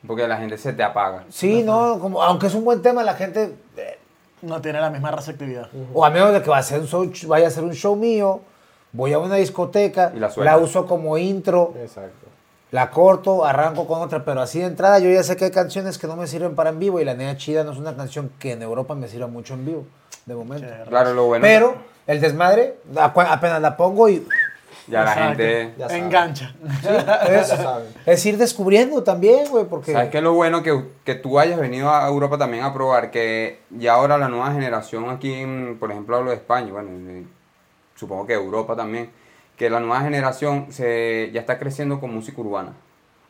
porque 0.06 0.26
la 0.28 0.36
gente 0.36 0.58
se 0.58 0.72
te 0.72 0.82
apaga. 0.82 1.24
Sí, 1.30 1.62
no, 1.62 1.98
como, 2.00 2.22
aunque 2.22 2.48
es 2.48 2.54
un 2.54 2.64
buen 2.64 2.82
tema, 2.82 3.02
la 3.04 3.14
gente, 3.14 3.54
eh, 3.76 3.98
No 4.42 4.60
tiene 4.60 4.80
la 4.80 4.90
misma 4.90 5.12
receptividad. 5.12 5.68
o 5.94 6.04
a 6.04 6.10
menos 6.10 6.32
de 6.32 6.42
que 6.42 6.50
va 6.50 6.58
a 6.58 6.62
ser 6.62 6.80
un 6.80 6.86
show- 6.88 7.10
vaya 7.28 7.46
a 7.46 7.50
ser 7.50 7.62
un 7.62 7.72
show 7.72 7.94
mío, 7.94 8.40
voy 8.92 9.12
a 9.12 9.18
una 9.18 9.36
discoteca, 9.36 10.12
Y 10.14 10.18
la 10.18 10.32
la, 10.36 10.56
uso 10.58 10.86
como 10.86 11.18
intro, 11.18 11.74
Exacto. 11.80 12.26
la 12.70 12.90
corto, 12.90 13.44
arranco 13.44 13.86
con 13.86 14.02
otra, 14.02 14.24
pero 14.24 14.40
así 14.40 14.60
de 14.60 14.66
entrada 14.66 14.98
yo 14.98 15.10
ya 15.10 15.22
sé 15.22 15.36
que 15.36 15.46
hay 15.46 15.50
canciones 15.50 15.98
que 15.98 16.06
no 16.06 16.16
me 16.16 16.26
sirven 16.26 16.54
para 16.54 16.70
en 16.70 16.78
vivo 16.78 17.00
y 17.00 17.04
la 17.04 17.14
nena 17.14 17.36
chida 17.36 17.64
no 17.64 17.72
es 17.72 17.78
una 17.78 17.96
canción 17.96 18.30
que 18.38 18.52
en 18.52 18.62
Europa 18.62 18.94
me 18.94 19.08
sirva 19.08 19.26
mucho 19.26 19.54
en 19.54 19.66
vivo, 19.66 19.84
de 20.26 20.34
momento. 20.34 20.66
Claro, 20.88 21.14
lo 21.14 21.26
bueno. 21.26 21.42
Pero 21.42 21.74
el 22.06 22.20
desmadre, 22.20 22.76
apenas 22.96 23.60
la 23.60 23.76
pongo 23.76 24.08
y 24.08 24.26
ya 24.88 25.04
la 25.04 25.12
gente. 25.12 25.74
Ya. 25.78 25.86
Engancha. 25.86 26.54
es, 27.30 27.48
saben. 27.48 27.88
es 28.04 28.26
ir 28.26 28.36
descubriendo 28.36 29.02
también, 29.02 29.48
güey, 29.48 29.64
porque... 29.64 29.92
¿Sabes 29.92 30.10
qué 30.10 30.18
es 30.18 30.24
lo 30.24 30.34
bueno 30.34 30.62
que, 30.62 30.84
que 31.04 31.14
tú 31.14 31.38
hayas 31.38 31.58
venido 31.58 31.90
a 31.90 32.06
Europa 32.08 32.36
también 32.36 32.64
a 32.64 32.72
probar? 32.72 33.10
Que 33.10 33.60
ya 33.70 33.94
ahora 33.94 34.18
la 34.18 34.28
nueva 34.28 34.52
generación 34.52 35.08
aquí, 35.10 35.32
en, 35.32 35.78
por 35.78 35.90
ejemplo, 35.90 36.16
hablo 36.16 36.30
de 36.30 36.36
España, 36.36 36.72
bueno, 36.72 36.90
supongo 37.94 38.26
que 38.26 38.34
Europa 38.34 38.76
también, 38.76 39.10
que 39.56 39.70
la 39.70 39.80
nueva 39.80 40.00
generación 40.00 40.66
se, 40.72 41.30
ya 41.32 41.40
está 41.40 41.58
creciendo 41.58 42.00
con 42.00 42.12
música 42.14 42.40
urbana, 42.40 42.72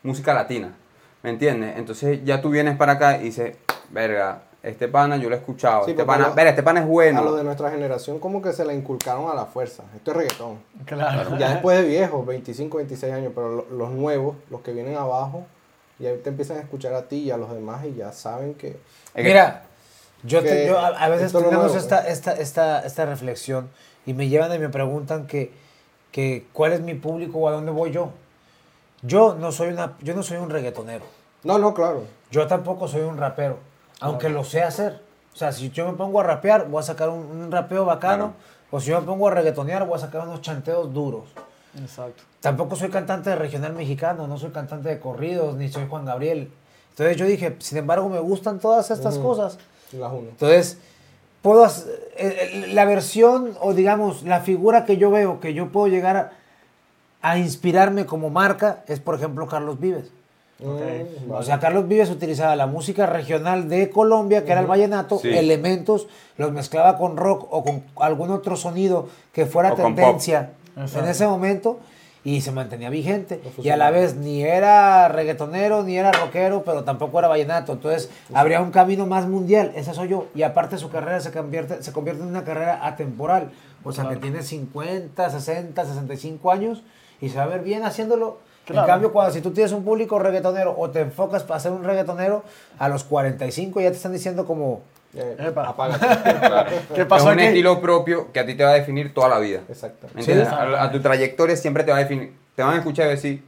música 0.03 0.33
latina, 0.35 0.75
¿me 1.23 1.31
entiendes? 1.31 1.77
Entonces 1.77 2.21
ya 2.25 2.41
tú 2.41 2.51
vienes 2.51 2.77
para 2.77 2.93
acá 2.93 3.19
y 3.19 3.25
dices, 3.25 3.57
verga, 3.91 4.43
este 4.63 4.87
pana 4.87 5.17
yo 5.17 5.29
lo 5.29 5.35
he 5.35 5.39
escuchado, 5.39 5.85
Sí, 5.85 5.91
este 5.91 6.05
pana, 6.05 6.33
lo- 6.35 6.41
este 6.43 6.63
pana 6.63 6.81
es 6.81 6.87
A 6.87 6.89
bueno. 6.89 7.25
los 7.25 7.37
de 7.37 7.45
nuestra 7.45 7.71
generación 7.71 8.21
como 8.21 8.41
que 8.41 8.53
se 8.53 8.65
la 8.65 8.73
inculcaron 8.73 9.29
a 9.29 9.35
la 9.35 9.47
fuerza. 9.47 9.83
Esto 9.97 10.13
es 10.13 10.17
reggaetón. 10.17 10.61
Claro. 10.85 11.37
Ya 11.37 11.51
después 11.51 11.79
de 11.79 11.85
viejos, 11.89 12.25
25, 12.25 12.77
26 12.79 13.13
años, 13.13 13.33
pero 13.35 13.49
lo- 13.49 13.67
los 13.77 13.91
nuevos, 13.91 14.37
los 14.51 14.61
que 14.61 14.73
vienen 14.73 14.97
abajo, 14.97 15.45
ya 15.99 16.15
te 16.23 16.29
empiezan 16.31 16.59
a 16.59 16.61
escuchar 16.61 16.95
a 16.95 17.03
ti 17.09 17.17
y 17.17 17.31
a 17.33 17.37
los 17.37 17.53
demás 17.53 17.85
y 17.85 17.95
ya 17.95 18.13
saben 18.13 18.55
que... 18.55 18.69
Es 18.69 18.77
que- 19.15 19.23
Mira, 19.25 19.65
yo, 20.23 20.41
te- 20.43 20.67
yo 20.69 20.79
a, 20.79 20.87
a 20.89 21.09
veces 21.09 21.33
lo 21.33 21.41
tenemos 21.41 21.65
nuevo, 21.65 21.77
esta, 21.79 22.03
pues. 22.03 22.13
esta, 22.13 22.33
esta, 22.35 22.87
esta 22.87 23.05
reflexión 23.07 23.69
y 24.07 24.15
me 24.15 24.29
llevan 24.29 24.55
y 24.55 24.59
me 24.59 24.69
preguntan 24.69 25.27
que, 25.27 25.53
que 26.11 26.47
cuál 26.53 26.73
es 26.73 26.81
mi 26.81 26.95
público 26.95 27.39
o 27.39 27.49
a 27.49 27.53
dónde 27.53 27.71
voy 27.71 27.91
yo. 27.91 28.11
Yo 29.03 29.35
no 29.35 29.53
soy 29.53 29.69
una, 29.69 29.97
yo 30.01 30.15
no 30.15 30.23
soy 30.23 30.39
un 30.39 30.51
reggaetonero. 30.51 31.05
No, 31.43 31.59
no, 31.59 31.75
claro. 31.75 32.05
Yo 32.31 32.47
tampoco 32.47 32.87
soy 32.89 33.03
un 33.03 33.17
rapero, 33.19 33.59
aunque 34.01 34.29
lo 34.29 34.45
sé 34.45 34.63
hacer. 34.63 35.01
O 35.35 35.37
sea, 35.37 35.51
si 35.51 35.71
yo 35.71 35.87
me 35.91 35.95
pongo 35.97 36.21
a 36.21 36.25
rapear, 36.25 36.69
voy 36.69 36.81
a 36.81 36.83
sacar 36.83 37.09
un, 37.09 37.19
un 37.21 37.51
rapeo 37.51 37.85
bacano. 37.85 38.35
Claro. 38.35 38.53
O 38.71 38.81
si 38.81 38.89
yo 38.91 39.01
me 39.01 39.07
pongo 39.07 39.29
a 39.29 39.33
reggaetonear, 39.33 39.87
voy 39.87 39.97
a 39.97 39.99
sacar 39.99 40.27
unos 40.27 40.41
chanteos 40.41 40.93
duros. 40.95 41.25
Exacto. 41.79 42.23
Tampoco 42.41 42.77
soy 42.77 42.91
cantante 42.91 43.31
de 43.31 43.37
regional 43.37 43.73
mexicano, 43.73 44.27
no 44.27 44.39
soy 44.39 44.51
cantante 44.51 44.89
de 44.89 44.99
corridos, 44.99 45.57
ni 45.57 45.69
soy 45.69 45.87
Juan 45.89 46.05
Gabriel. 46.05 46.51
Entonces 46.91 47.17
yo 47.17 47.27
dije, 47.27 47.57
sin 47.61 47.79
embargo, 47.79 48.09
me 48.09 48.19
gustan 48.19 48.59
todas 48.61 48.91
estas 48.91 49.17
Ujú. 49.17 49.29
cosas. 49.29 49.59
Las 49.93 50.13
uno. 50.13 50.29
Entonces, 50.31 50.79
puedo 51.43 51.67
eh, 51.67 51.71
eh, 52.17 52.67
la 52.73 52.85
versión 52.85 53.53
o 53.61 53.75
digamos 53.75 54.23
la 54.23 54.41
figura 54.41 54.85
que 54.85 54.97
yo 54.97 55.11
veo 55.11 55.41
que 55.41 55.55
yo 55.55 55.69
puedo 55.71 55.89
llegar 55.89 56.17
a, 56.17 56.31
a 57.21 57.39
inspirarme 57.39 58.07
como 58.07 58.31
marca 58.31 58.83
es 58.89 59.01
por 59.01 59.17
ejemplo 59.17 59.47
Carlos 59.47 59.79
Vives. 59.81 60.11
Mm, 60.61 61.31
O 61.33 61.43
sea, 61.43 61.59
Carlos 61.59 61.89
Vives 61.89 62.09
utilizaba 62.11 62.55
la 62.55 62.69
música 62.69 63.07
regional 63.07 63.69
de 63.69 63.91
Colombia, 63.91 64.45
que 64.45 64.53
era 64.53 64.61
el 64.61 64.69
vallenato, 64.69 65.19
Sí. 65.19 65.29
elementos, 65.29 66.07
los 66.37 66.53
mezclaba 66.53 66.97
con 66.99 67.17
rock 67.17 67.49
o 67.51 67.65
con 67.65 67.83
algún 67.97 68.31
otro 68.31 68.55
sonido 68.55 69.09
que 69.33 69.45
fuera 69.47 69.73
O 69.73 69.77
tendencia 69.77 70.51
en 70.77 71.09
ese 71.09 71.27
momento 71.27 71.81
y 72.25 72.41
se 72.41 72.53
mantenía 72.53 72.91
vigente. 72.91 73.41
Y 73.63 73.71
a 73.71 73.77
la 73.77 73.91
vez 73.91 74.17
ni 74.17 74.43
era 74.43 75.09
reggaetonero, 75.09 75.83
ni 75.83 75.97
era 75.99 76.13
rockero, 76.13 76.63
pero 76.65 76.85
tampoco 76.85 77.19
era 77.19 77.29
vallenato. 77.29 77.73
Entonces 77.73 78.11
habría 78.33 78.61
un 78.61 78.71
camino 78.71 79.07
más 79.07 79.27
mundial, 79.27 79.73
ese 79.75 79.93
soy 79.93 80.09
yo. 80.09 80.29
Y 80.35 80.43
aparte 80.43 80.79
su 80.79 80.89
carrera 80.89 81.21
se 81.21 81.33
convierte, 81.33 81.83
se 81.83 81.93
convierte 81.93 82.23
en 82.23 82.29
una 82.29 82.45
carrera 82.45 82.87
atemporal. 82.87 83.51
O 83.85 83.91
sea, 83.91 84.09
que 84.09 84.17
tiene 84.17 84.43
50, 84.43 85.31
60, 85.31 85.85
65 85.85 86.53
años 86.53 86.83
y 87.21 87.31
se 87.31 87.39
va 87.39 87.45
a 87.45 87.49
ver 87.49 87.63
bien 87.63 87.85
haciéndolo. 87.85 88.39
Claro. 88.65 88.83
En 88.83 88.87
cambio, 88.87 89.13
cuando 89.13 89.33
si 89.33 89.41
tú 89.41 89.51
tienes 89.51 89.73
un 89.73 89.85
público 89.85 90.21
reggaetonero 90.21 90.77
o 90.79 90.91
te 90.91 91.01
enfocas 91.01 91.43
para 91.43 91.59
ser 91.59 91.73
un 91.73 91.83
reggaetonero, 91.83 92.45
a 92.79 92.89
los 92.89 93.03
45 93.03 93.81
ya 93.81 93.91
te 93.91 93.97
están 93.97 94.13
diciendo 94.13 94.47
como... 94.47 94.83
Eh, 95.15 95.37
Epa. 95.39 95.69
apágate. 95.69 96.07
Claro. 96.41 96.71
¿Qué 96.95 97.05
pasó 97.05 97.29
es 97.31 97.35
un 97.35 97.39
aquí? 97.41 97.49
estilo 97.49 97.81
propio 97.81 98.33
que 98.33 98.41
a 98.41 98.47
ti 98.47 98.55
te 98.55 98.65
va 98.65 98.71
a 98.71 98.75
definir 98.75 99.13
toda 99.13 99.29
la 99.29 99.39
vida. 99.39 99.61
Exacto. 99.69 100.09
Sí. 100.21 100.33
a, 100.33 100.83
a 100.85 100.91
tu 100.93 101.01
trayectoria 101.01 101.57
siempre 101.57 101.85
te 101.85 101.91
va 101.91 101.99
a 101.99 102.01
definir. 102.01 102.33
Te 102.57 102.63
van 102.63 102.75
a 102.75 102.79
escuchar 102.79 103.07
y 103.07 103.11
decir, 103.11 103.43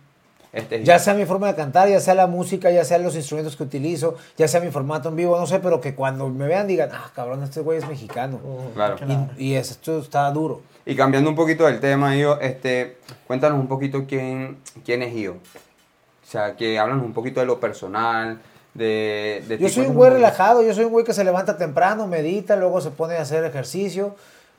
este 0.53 0.77
es 0.77 0.85
Ya 0.85 0.99
sea 0.99 1.15
mi 1.15 1.25
forma 1.27 1.49
de 1.49 1.55
cantar, 1.55 1.89
ya 1.89 2.01
sea 2.01 2.15
la 2.15 2.27
música, 2.27 2.71
ya 2.71 2.85
sea 2.85 2.99
los 2.99 3.17
instrumentos 3.17 3.57
que 3.57 3.63
utilizo, 3.65 4.17
ya 4.37 4.47
sea 4.49 4.61
mi 4.61 4.71
formato 4.71 5.09
en 5.09 5.17
vivo, 5.17 5.39
no 5.39 5.47
sé, 5.47 5.59
pero 5.59 5.81
que 5.81 5.95
cuando 5.95 6.29
me 6.29 6.47
vean 6.47 6.67
digan, 6.67 6.91
ah, 6.93 7.11
cabrón, 7.15 7.43
este 7.43 7.61
güey 7.61 7.79
es 7.79 7.89
mexicano. 7.89 8.41
Claro. 8.75 8.97
Claro. 8.97 9.31
Y, 9.37 9.47
y 9.53 9.55
esto 9.57 9.99
está 9.99 10.31
duro. 10.31 10.63
Y 10.87 10.95
cambiando 10.97 11.29
un 11.31 11.37
poquito 11.37 11.65
del 11.67 11.81
tema, 11.81 12.15
Io, 12.17 12.39
este, 12.41 12.99
cuéntanos 13.27 13.59
un 13.59 13.69
poquito 13.69 14.05
quién, 14.07 14.59
quién 14.85 15.03
es 15.03 15.15
Io. 15.15 15.33
O 15.33 16.27
sea, 16.27 16.57
que 16.57 16.79
háblanos 16.79 17.05
un 17.05 17.13
poquito 17.13 17.41
de 17.41 17.47
lo 17.47 17.59
personal, 17.61 18.39
de... 18.75 19.45
de 19.49 19.59
Yo 19.59 19.69
soy 19.69 19.87
un 19.87 19.95
güey 19.95 20.11
relajado, 20.11 20.63
yo 20.63 20.75
soy 20.75 20.85
un 20.85 20.93
güey 20.93 21.05
que 21.05 21.13
se 21.15 21.25
levanta 21.25 21.57
temprano, 21.57 22.07
medita, 22.07 22.57
luego 22.57 22.81
se 22.81 22.91
pone 22.91 23.17
a 23.17 23.23
hacer 23.23 23.45
ejercicio, 23.45 24.15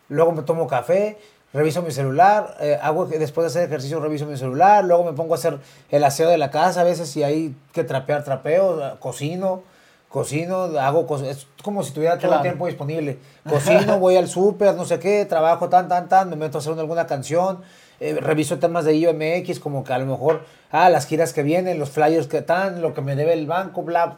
luego 0.09 0.31
me 0.31 0.41
tomo 0.43 0.67
café, 0.67 1.17
reviso 1.53 1.81
mi 1.81 1.91
celular, 1.91 2.55
eh, 2.59 2.77
hago 2.81 3.05
después 3.05 3.43
de 3.43 3.47
hacer 3.59 3.63
ejercicio 3.69 3.99
reviso 3.99 4.25
mi 4.25 4.37
celular, 4.37 4.83
luego 4.83 5.03
me 5.03 5.13
pongo 5.13 5.33
a 5.33 5.37
hacer 5.37 5.57
el 5.89 6.03
aseo 6.03 6.29
de 6.29 6.37
la 6.37 6.51
casa, 6.51 6.81
a 6.81 6.83
veces 6.83 7.09
si 7.09 7.23
hay 7.23 7.55
que 7.73 7.83
trapear, 7.83 8.23
trapeo, 8.23 8.97
cocino, 8.99 9.63
cocino, 10.09 10.63
hago 10.79 11.07
cosas, 11.07 11.27
es 11.27 11.47
como 11.61 11.83
si 11.83 11.91
tuviera 11.91 12.15
todo 12.17 12.27
Claro. 12.29 12.35
el 12.37 12.43
tiempo 12.43 12.67
disponible. 12.67 13.17
Cocino, 13.49 13.99
voy 13.99 14.15
al 14.15 14.29
súper, 14.29 14.73
no 14.75 14.85
sé 14.85 14.97
qué, 14.99 15.25
trabajo 15.25 15.67
tan, 15.67 15.89
tan, 15.89 16.07
tan, 16.07 16.29
me 16.29 16.37
meto 16.37 16.57
a 16.57 16.61
hacer 16.61 16.71
alguna 16.79 17.05
canción, 17.05 17.59
eh, 17.99 18.17
reviso 18.19 18.59
temas 18.59 18.85
de 18.85 18.97
IOMX, 18.97 19.59
como 19.59 19.83
que 19.83 19.93
a 19.93 19.97
lo 19.97 20.05
mejor, 20.05 20.45
ah, 20.71 20.89
las 20.89 21.07
giras 21.07 21.33
que 21.33 21.43
vienen, 21.43 21.79
los 21.79 21.89
flyers 21.89 22.27
que 22.27 22.39
están, 22.39 22.81
lo 22.81 22.93
que 22.93 23.01
me 23.01 23.15
debe 23.15 23.33
el 23.33 23.47
banco, 23.47 23.83
bla, 23.83 24.17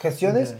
gestiones, 0.00 0.54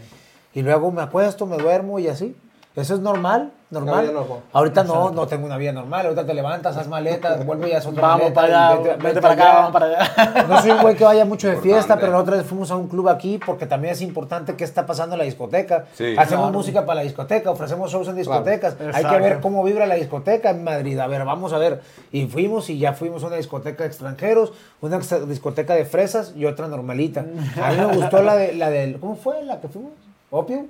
y 0.53 0.61
luego 0.61 0.91
me 0.91 1.01
acuesto, 1.01 1.45
me 1.45 1.57
duermo 1.57 1.99
y 1.99 2.07
así. 2.07 2.35
Eso 2.77 2.93
es 2.93 2.99
normal, 2.99 3.51
normal. 3.71 4.03
vida 4.03 4.13
normal. 4.13 4.39
Ahorita 4.53 4.83
no, 4.83 5.09
no 5.09 5.25
tengo 5.27 5.47
una 5.47 5.57
vida 5.57 5.71
normal. 5.71 6.05
Ahorita 6.05 6.27
te 6.27 6.33
levantas, 6.35 6.77
haz 6.77 6.87
maletas, 6.87 7.43
vuelve 7.45 7.69
y 7.69 7.73
haz 7.73 7.87
otra 7.87 8.01
Vamos 8.03 8.19
maleta, 8.19 8.35
para 8.41 8.47
allá, 8.69 8.75
vete- 8.77 8.89
vete, 8.91 9.03
vete 9.03 9.21
para 9.21 9.33
acá, 9.33 9.53
vamos 9.55 9.71
para 9.71 9.85
allá. 9.87 10.45
No 10.47 10.61
soy 10.61 10.71
un 10.71 10.81
güey 10.83 10.95
que 10.95 11.03
vaya 11.03 11.25
mucho 11.25 11.47
de 11.49 11.57
fiesta, 11.57 11.97
pero 11.97 12.11
la 12.11 12.19
otra 12.19 12.37
vez 12.37 12.45
fuimos 12.45 12.69
a 12.69 12.75
un 12.75 12.87
club 12.87 13.09
aquí 13.09 13.39
porque 13.43 13.65
también 13.65 13.93
es 13.93 14.01
importante 14.03 14.55
qué 14.55 14.63
está 14.63 14.85
pasando 14.85 15.15
en 15.15 15.19
la 15.19 15.25
discoteca. 15.25 15.85
Sí. 15.95 16.15
Hacemos 16.17 16.45
Claro. 16.45 16.53
música 16.59 16.85
para 16.85 16.97
la 16.97 17.01
discoteca, 17.01 17.49
ofrecemos 17.49 17.91
shows 17.91 18.07
en 18.09 18.15
discotecas. 18.15 18.77
Hay 18.93 19.03
que 19.03 19.17
ver 19.19 19.39
cómo 19.41 19.63
vibra 19.63 19.87
la 19.87 19.95
discoteca 19.95 20.51
en 20.51 20.63
Madrid. 20.63 20.99
A 20.99 21.07
ver, 21.07 21.25
vamos 21.25 21.53
a 21.53 21.57
ver. 21.57 21.81
Y 22.11 22.27
fuimos 22.27 22.69
y 22.69 22.77
ya 22.77 22.93
fuimos 22.93 23.23
a 23.23 23.27
una 23.27 23.37
discoteca 23.37 23.83
de 23.83 23.89
extranjeros, 23.89 24.53
una 24.81 24.99
discoteca 25.27 25.73
de 25.73 25.85
fresas 25.85 26.31
y 26.35 26.45
otra 26.45 26.67
normalita. 26.67 27.25
A 27.61 27.71
mí 27.71 27.77
me 27.77 27.85
gustó 27.97 28.21
la 28.21 28.35
de 28.35 28.53
la 28.53 28.69
del 28.69 28.99
¿cómo 28.99 29.15
fue 29.15 29.43
la 29.43 29.59
que 29.59 29.67
fuimos? 29.67 29.93
Opium. 30.29 30.67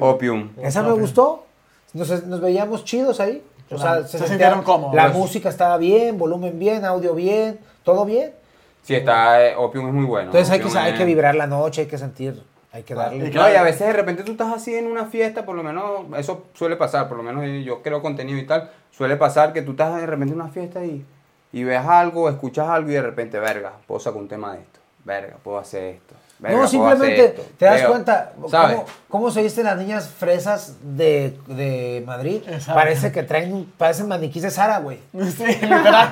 Opium. 0.00 0.50
Esa 0.62 0.82
me 0.82 0.92
gustó. 0.92 1.46
Nos, 1.92 2.26
nos 2.26 2.40
veíamos 2.40 2.84
chidos 2.84 3.20
ahí. 3.20 3.42
O 3.70 3.78
sea, 3.78 3.92
Claro. 3.92 4.08
Se 4.08 4.26
sintieron 4.26 4.62
cómodos. 4.62 4.94
La 4.94 5.08
música 5.08 5.48
estaba 5.48 5.78
bien, 5.78 6.18
volumen 6.18 6.58
bien, 6.58 6.84
audio 6.84 7.14
bien, 7.14 7.58
todo 7.84 8.04
bien. 8.04 8.32
Sí, 8.82 8.94
está, 8.94 9.44
eh, 9.46 9.54
Opium 9.56 9.88
es 9.88 9.94
muy 9.94 10.04
bueno. 10.04 10.26
Entonces 10.26 10.50
hay 10.50 10.60
que, 10.60 10.78
hay 10.78 10.94
que 10.94 11.04
vibrar 11.04 11.34
la 11.34 11.46
noche, 11.46 11.82
hay 11.82 11.86
que 11.86 11.98
sentir, 11.98 12.42
hay 12.72 12.82
que 12.82 12.94
darle. 12.94 13.28
Y 13.28 13.30
No, 13.30 13.50
y 13.50 13.54
a 13.54 13.62
veces 13.62 13.86
de 13.86 13.92
repente 13.92 14.24
tú 14.24 14.32
estás 14.32 14.52
así 14.52 14.74
en 14.74 14.86
una 14.86 15.06
fiesta, 15.06 15.44
por 15.46 15.54
lo 15.54 15.62
menos 15.62 16.06
eso 16.18 16.46
suele 16.54 16.76
pasar, 16.76 17.08
por 17.08 17.16
lo 17.16 17.22
menos 17.22 17.44
yo 17.64 17.80
creo 17.82 18.02
contenido 18.02 18.38
y 18.38 18.46
tal, 18.46 18.70
suele 18.90 19.16
pasar 19.16 19.52
que 19.52 19.62
tú 19.62 19.70
estás 19.72 20.00
de 20.00 20.06
repente 20.06 20.34
en 20.34 20.40
una 20.40 20.50
fiesta 20.50 20.84
y, 20.84 21.04
y 21.52 21.64
ves 21.64 21.86
algo, 21.86 22.28
escuchas 22.28 22.68
algo 22.68 22.90
y 22.90 22.94
de 22.94 23.02
repente, 23.02 23.38
verga, 23.38 23.72
puedo 23.86 24.00
sacar 24.00 24.20
un 24.20 24.28
tema 24.28 24.54
de 24.54 24.62
esto, 24.62 24.80
verga, 25.04 25.36
puedo 25.42 25.58
hacer 25.58 25.84
esto. 25.84 26.14
Verga, 26.42 26.58
no, 26.58 26.68
simplemente 26.68 27.24
esto, 27.24 27.42
te 27.56 27.64
das 27.64 27.76
veo, 27.76 27.88
cuenta 27.90 28.32
cómo, 28.40 28.84
cómo 29.08 29.30
se 29.30 29.42
visten 29.42 29.64
las 29.64 29.78
niñas 29.78 30.08
fresas 30.08 30.74
de, 30.82 31.38
de 31.46 32.02
Madrid. 32.04 32.42
Exacto. 32.46 32.74
Parece 32.74 33.12
que 33.12 33.22
traen, 33.22 33.72
parecen 33.78 34.08
maniquís 34.08 34.42
de 34.42 34.50
Sara, 34.50 34.80
güey. 34.80 34.98
Sí, 35.12 35.44
literal. 35.46 36.10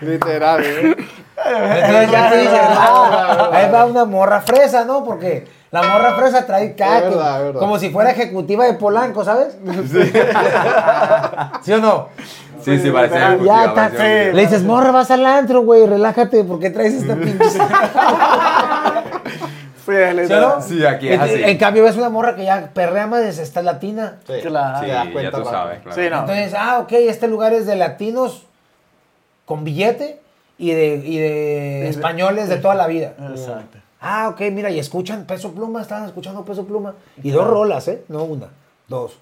Literal, 0.00 0.64
¿eh? 0.64 0.96
Entonces 1.44 2.10
ya 2.10 2.30
te 2.30 2.38
dices, 2.38 2.60
ah, 2.62 3.50
ahí 3.52 3.70
va 3.70 3.86
una 3.86 4.04
morra 4.04 4.40
fresa, 4.40 4.84
¿no? 4.84 5.04
Porque 5.04 5.46
la 5.70 5.82
morra 5.82 6.14
fresa 6.14 6.46
trae 6.46 6.74
caco, 6.74 7.10
verdad, 7.10 7.38
es 7.38 7.44
verdad. 7.46 7.60
como 7.60 7.78
si 7.78 7.90
fuera 7.90 8.10
ejecutiva 8.10 8.66
de 8.66 8.74
Polanco, 8.74 9.24
¿sabes? 9.24 9.56
Sí. 9.90 11.72
o 11.72 11.76
no? 11.78 12.08
Sí, 12.64 12.78
sí, 12.78 12.90
parece 12.90 13.14
literal. 13.14 13.32
algo, 13.32 13.44
Ya 13.44 13.62
sí, 13.62 13.68
está. 13.68 13.90
Sí. 13.90 14.32
Le 14.36 14.40
dices, 14.42 14.62
morra, 14.64 14.90
vas 14.90 15.10
al 15.10 15.24
antro, 15.26 15.62
güey, 15.62 15.86
relájate, 15.86 16.44
¿por 16.44 16.58
qué 16.60 16.70
traes 16.70 16.94
esta 16.94 17.14
pinche? 17.16 17.48
Sí, 19.84 19.90
es 19.92 20.10
¿Sí 20.10 20.12
o 20.14 20.14
literal. 20.14 20.40
no? 20.56 20.62
Sí, 20.62 20.84
aquí 20.86 21.08
es 21.08 21.20
así. 21.20 21.42
En 21.42 21.58
cambio, 21.58 21.82
ves 21.82 21.96
una 21.96 22.08
morra 22.08 22.36
que 22.36 22.44
ya 22.44 22.70
perrea 22.72 23.06
más, 23.08 23.38
está 23.38 23.62
latina. 23.62 24.18
Sí, 24.26 24.34
Claro. 24.42 24.78
Sí, 24.80 24.86
das 24.86 25.06
ya 25.06 25.12
cuenta 25.12 25.38
tú 25.38 25.44
sabes, 25.44 25.80
claro. 25.80 26.00
Sí, 26.02 26.08
no. 26.10 26.20
Entonces, 26.20 26.54
ah, 26.56 26.78
ok, 26.80 26.92
este 26.92 27.26
lugar 27.28 27.52
es 27.52 27.66
de 27.66 27.74
latinos 27.76 28.46
con 29.44 29.64
billete 29.64 30.20
y 30.56 30.70
de, 30.70 30.94
y 31.04 31.18
de 31.18 31.88
españoles 31.88 32.48
de 32.48 32.56
toda 32.58 32.76
la 32.76 32.86
vida. 32.86 33.14
Exacto. 33.30 33.78
Ah, 34.00 34.28
ok, 34.28 34.40
mira, 34.52 34.70
y 34.70 34.78
escuchan 34.78 35.24
Peso 35.26 35.52
Pluma, 35.52 35.80
estaban 35.82 36.04
escuchando 36.06 36.44
Peso 36.44 36.64
Pluma. 36.64 36.94
Y 37.22 37.30
dos 37.30 37.46
rolas, 37.46 37.86
¿eh? 37.88 38.04
No 38.08 38.22
una, 38.24 38.48
dos. 38.88 39.18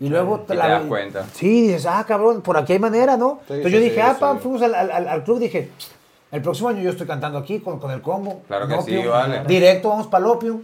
Y 0.00 0.08
luego 0.08 0.42
Y 0.44 0.46
te 0.48 0.54
das 0.56 0.82
cuenta. 0.84 1.24
Sí, 1.32 1.62
dices, 1.68 1.86
ah, 1.86 2.04
cabrón, 2.06 2.40
por 2.42 2.56
aquí 2.56 2.72
hay 2.74 2.78
manera, 2.78 3.16
¿no? 3.16 3.40
Sí, 3.48 3.54
Entonces 3.54 3.66
sí, 3.66 3.72
yo 3.72 3.80
dije, 3.80 3.94
sí, 3.96 4.00
ah, 4.04 4.14
sí. 4.14 4.20
pam, 4.20 4.38
fuimos 4.38 4.62
al, 4.62 4.74
al, 4.74 5.08
al- 5.08 5.24
club, 5.24 5.38
dije, 5.40 5.70
el 6.30 6.42
próximo 6.42 6.68
año 6.68 6.80
yo 6.82 6.90
estoy 6.90 7.06
cantando 7.06 7.38
aquí 7.38 7.58
con, 7.60 7.78
con 7.80 7.90
el 7.90 8.00
combo. 8.02 8.42
Claro 8.46 8.68
que 8.68 8.80
sí, 8.82 8.96
vale. 9.06 9.42
Directo, 9.46 9.88
vamos 9.88 10.06
para 10.06 10.24
el 10.24 10.30
Opium. 10.30 10.60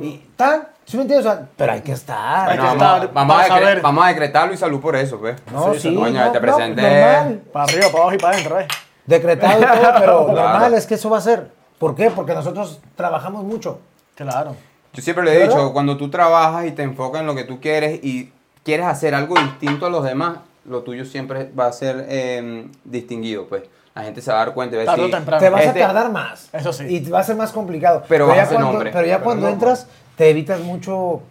Y 0.00 0.16
tan, 0.36 0.66
¿sí 0.84 0.96
me 0.96 1.02
entiendes? 1.04 1.26
O 1.26 1.32
sea, 1.32 1.46
pero 1.56 1.72
hay 1.72 1.80
que 1.80 1.92
estar. 1.92 2.46
Bueno, 2.46 2.62
que 2.62 2.68
vamos, 2.78 2.94
estar 3.04 3.12
vamos 3.14 3.40
a 3.40 3.46
saber. 3.46 3.80
vamos 3.80 4.04
a 4.04 4.08
decretarlo 4.08 4.52
y 4.54 4.56
salud 4.56 4.80
por 4.80 4.96
eso, 4.96 5.18
pues. 5.18 5.36
no, 5.52 5.74
sí, 5.74 5.80
sí, 5.80 5.94
coño, 5.94 6.24
no, 6.24 6.32
te 6.32 6.40
no, 6.40 6.42
presenté. 6.42 6.82
normal. 6.82 7.42
Para 7.52 7.64
arriba, 7.64 7.86
para 7.90 7.98
abajo 8.02 8.14
y 8.14 8.18
para 8.18 8.32
adentro, 8.34 8.60
¿eh? 8.60 8.66
Decretado 9.06 9.60
y 9.60 9.64
todo, 9.64 9.92
pero 10.00 10.26
Claro. 10.26 10.34
normal 10.34 10.74
es 10.74 10.86
que 10.86 10.94
eso 10.94 11.08
va 11.08 11.18
a 11.18 11.20
ser. 11.20 11.50
¿Por 11.78 11.94
qué? 11.94 12.10
Porque 12.10 12.34
nosotros 12.34 12.80
trabajamos 12.96 13.44
mucho. 13.44 13.78
Claro. 14.16 14.56
Yo 14.92 15.02
siempre 15.02 15.24
le 15.24 15.34
he 15.34 15.38
¿Verdad? 15.40 15.54
dicho, 15.56 15.72
cuando 15.72 15.96
tú 15.96 16.10
trabajas 16.10 16.66
y 16.66 16.72
te 16.72 16.82
enfocas 16.82 17.20
en 17.20 17.26
lo 17.26 17.34
que 17.34 17.44
tú 17.44 17.60
quieres 17.60 18.02
y 18.02 18.32
quieres 18.66 18.84
hacer 18.86 19.14
algo 19.14 19.36
distinto 19.40 19.86
a 19.86 19.90
los 19.90 20.04
demás, 20.04 20.38
lo 20.66 20.82
tuyo 20.82 21.04
siempre 21.06 21.50
va 21.58 21.66
a 21.68 21.72
ser 21.72 22.04
eh, 22.08 22.68
distinguido, 22.84 23.46
pues. 23.46 23.62
La 23.94 24.02
gente 24.02 24.20
se 24.20 24.30
va 24.30 24.42
a 24.42 24.44
dar 24.44 24.54
cuenta 24.54 24.76
y 24.76 24.84
va 24.84 24.92
a 24.92 24.96
decir. 24.96 25.10
Te 25.38 25.48
vas 25.48 25.64
Este- 25.64 25.82
a 25.82 25.86
tardar 25.86 26.12
más. 26.12 26.50
Eso 26.52 26.70
sí. 26.74 26.84
Y 26.86 27.08
va 27.08 27.20
a 27.20 27.22
ser 27.22 27.36
más 27.36 27.50
complicado. 27.52 28.02
Pero 28.08 28.26
vas 28.26 28.36
ya 28.36 28.42
a 28.42 28.48
cuando, 28.48 28.72
nombre. 28.72 28.90
Pero 28.92 29.06
ya 29.06 29.14
Pero 29.14 29.24
cuando 29.24 29.46
no, 29.46 29.52
entras, 29.54 29.86
te 30.16 30.28
evitas 30.28 30.60
mucho, 30.60 31.22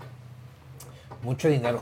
mucho 1.21 1.47
dinero. 1.47 1.81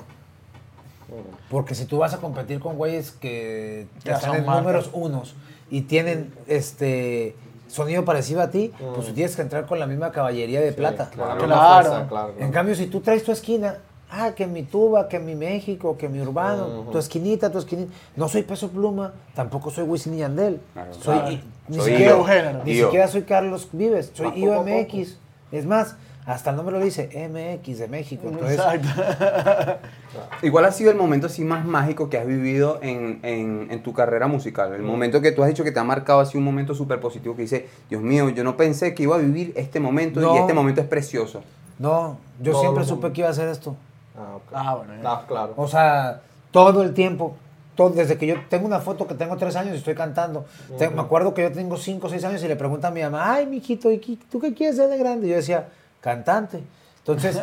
Porque 1.49 1.75
si 1.75 1.85
tú 1.85 1.99
vas 1.99 2.13
a 2.13 2.17
competir 2.17 2.59
con 2.59 2.75
güeyes 2.75 3.11
que 3.11 3.87
Ya 4.03 4.15
están 4.15 4.31
son 4.31 4.39
en 4.39 4.45
marcas. 4.45 4.63
números 4.63 4.89
unos 4.93 5.35
y 5.69 5.81
tienen 5.83 6.33
este 6.47 7.35
sonido 7.67 8.03
parecido 8.03 8.41
a 8.41 8.49
ti, 8.49 8.73
pues 8.95 9.07
tú 9.07 9.13
tienes 9.13 9.35
que 9.35 9.41
entrar 9.43 9.65
con 9.67 9.79
la 9.79 9.87
misma 9.87 10.11
caballería 10.11 10.59
de 10.59 10.71
plata. 10.73 11.09
Claro, 11.13 11.45
Claro. 11.45 11.89
fuerza, 11.89 12.07
claro. 12.09 12.33
En 12.39 12.51
cambio, 12.51 12.75
si 12.75 12.87
tú 12.87 12.99
traes 13.01 13.23
tu 13.23 13.31
esquina, 13.31 13.77
ah, 14.15 14.31
que 14.35 14.45
mi 14.47 14.61
tuba, 14.63 15.09
que 15.09 15.17
mi 15.19 15.33
México, 15.35 15.97
que 15.97 16.07
mi 16.07 16.21
urbano, 16.21 16.85
tu 16.91 16.97
esquinita, 16.99 17.51
tu 17.51 17.57
esquinita. 17.57 17.91
No 18.15 18.29
soy 18.29 18.43
peso 18.43 18.69
pluma, 18.69 19.13
tampoco 19.33 19.71
soy 19.71 19.85
Wisin 19.85 20.13
y 20.13 20.17
Yandel. 20.19 20.61
Claro. 20.73 20.93
soy, 20.93 21.17
Claro. 21.17 21.31
y- 21.31 21.43
ni, 21.69 21.77
Soy 21.77 21.91
siquiera, 21.91 22.61
ni 22.65 23.07
soy 23.11 23.21
Carlos 23.23 23.67
Vives, 23.71 24.11
soy 24.13 24.27
poco. 24.27 24.37
IOMX. 24.37 25.17
Es 25.51 25.65
más, 25.65 25.95
hasta 26.25 26.49
el 26.51 26.55
nombre 26.57 26.77
lo 26.77 26.83
dice 26.83 27.09
MX 27.13 27.79
de 27.79 27.87
México. 27.87 28.27
Entonces, 28.27 28.57
Exacto. 28.59 28.87
Igual 30.41 30.65
ha 30.65 30.71
sido 30.71 30.91
el 30.91 30.97
momento 30.97 31.27
así 31.27 31.43
más 31.43 31.65
mágico 31.65 32.09
que 32.09 32.17
has 32.17 32.27
vivido 32.27 32.79
en, 32.81 33.19
en- 33.23 33.67
en 33.71 33.81
tu 33.83 33.93
carrera 33.93 34.27
musical. 34.27 34.73
El 34.73 34.83
momento 34.83 35.21
que 35.21 35.31
tú 35.31 35.41
has 35.41 35.49
dicho 35.49 35.63
que 35.63 35.71
te 35.71 35.79
ha 35.79 35.83
marcado 35.83 36.19
así 36.19 36.37
un 36.37 36.43
momento 36.43 36.75
súper 36.75 36.99
positivo 36.99 37.35
que 37.35 37.43
dice, 37.43 37.67
Dios 37.89 38.01
mío, 38.01 38.29
yo 38.29 38.43
no 38.43 38.57
pensé 38.57 38.93
que 38.93 39.03
iba 39.03 39.15
a 39.15 39.19
vivir 39.19 39.53
este 39.55 39.79
momento 39.79 40.19
No. 40.19 40.35
y 40.35 40.39
este 40.39 40.53
momento 40.53 40.81
es 40.81 40.87
precioso. 40.87 41.43
no, 41.79 42.17
yo 42.41 42.59
siempre 42.59 42.83
supe 42.85 43.11
que 43.11 43.21
iba 43.21 43.27
a 43.29 43.31
hacer 43.31 43.47
esto. 43.47 43.75
Ah, 44.17 44.35
ok. 44.35 44.43
Ah, 44.53 44.75
bueno, 44.75 44.93
ya. 45.01 45.11
Ah, 45.11 45.23
claro. 45.27 45.53
O 45.57 45.67
sea, 45.67 46.21
todo 46.51 46.83
el 46.83 46.93
tiempo. 46.93 47.35
Todo, 47.75 47.89
desde 47.89 48.17
que 48.19 48.27
yo 48.27 48.35
tengo 48.49 48.67
una 48.67 48.79
foto 48.79 49.07
que 49.07 49.15
tengo 49.15 49.35
tres 49.35 49.55
años 49.55 49.73
y 49.73 49.77
estoy 49.79 49.95
cantando. 49.95 50.45
Te- 50.77 50.89
me 50.91 51.01
acuerdo 51.01 51.33
que 51.33 51.41
yo 51.41 51.51
tengo 51.51 51.75
cinco 51.77 52.05
o 52.05 52.09
seis 52.09 52.23
años 52.23 52.43
y 52.43 52.47
le 52.47 52.55
pregunta 52.55 52.89
a 52.89 52.91
mi 52.91 53.01
mamá, 53.01 53.33
ay, 53.33 53.47
mijito, 53.47 53.91
¿y 53.91 53.97
qué- 53.97 54.17
tú 54.31 54.39
qué 54.39 54.53
quieres 54.53 54.75
ser 54.75 54.89
de 54.89 54.97
grande? 54.99 55.25
Y 55.25 55.31
yo 55.31 55.37
decía, 55.37 55.69
cantante. 55.99 56.61
Entonces, 57.05 57.37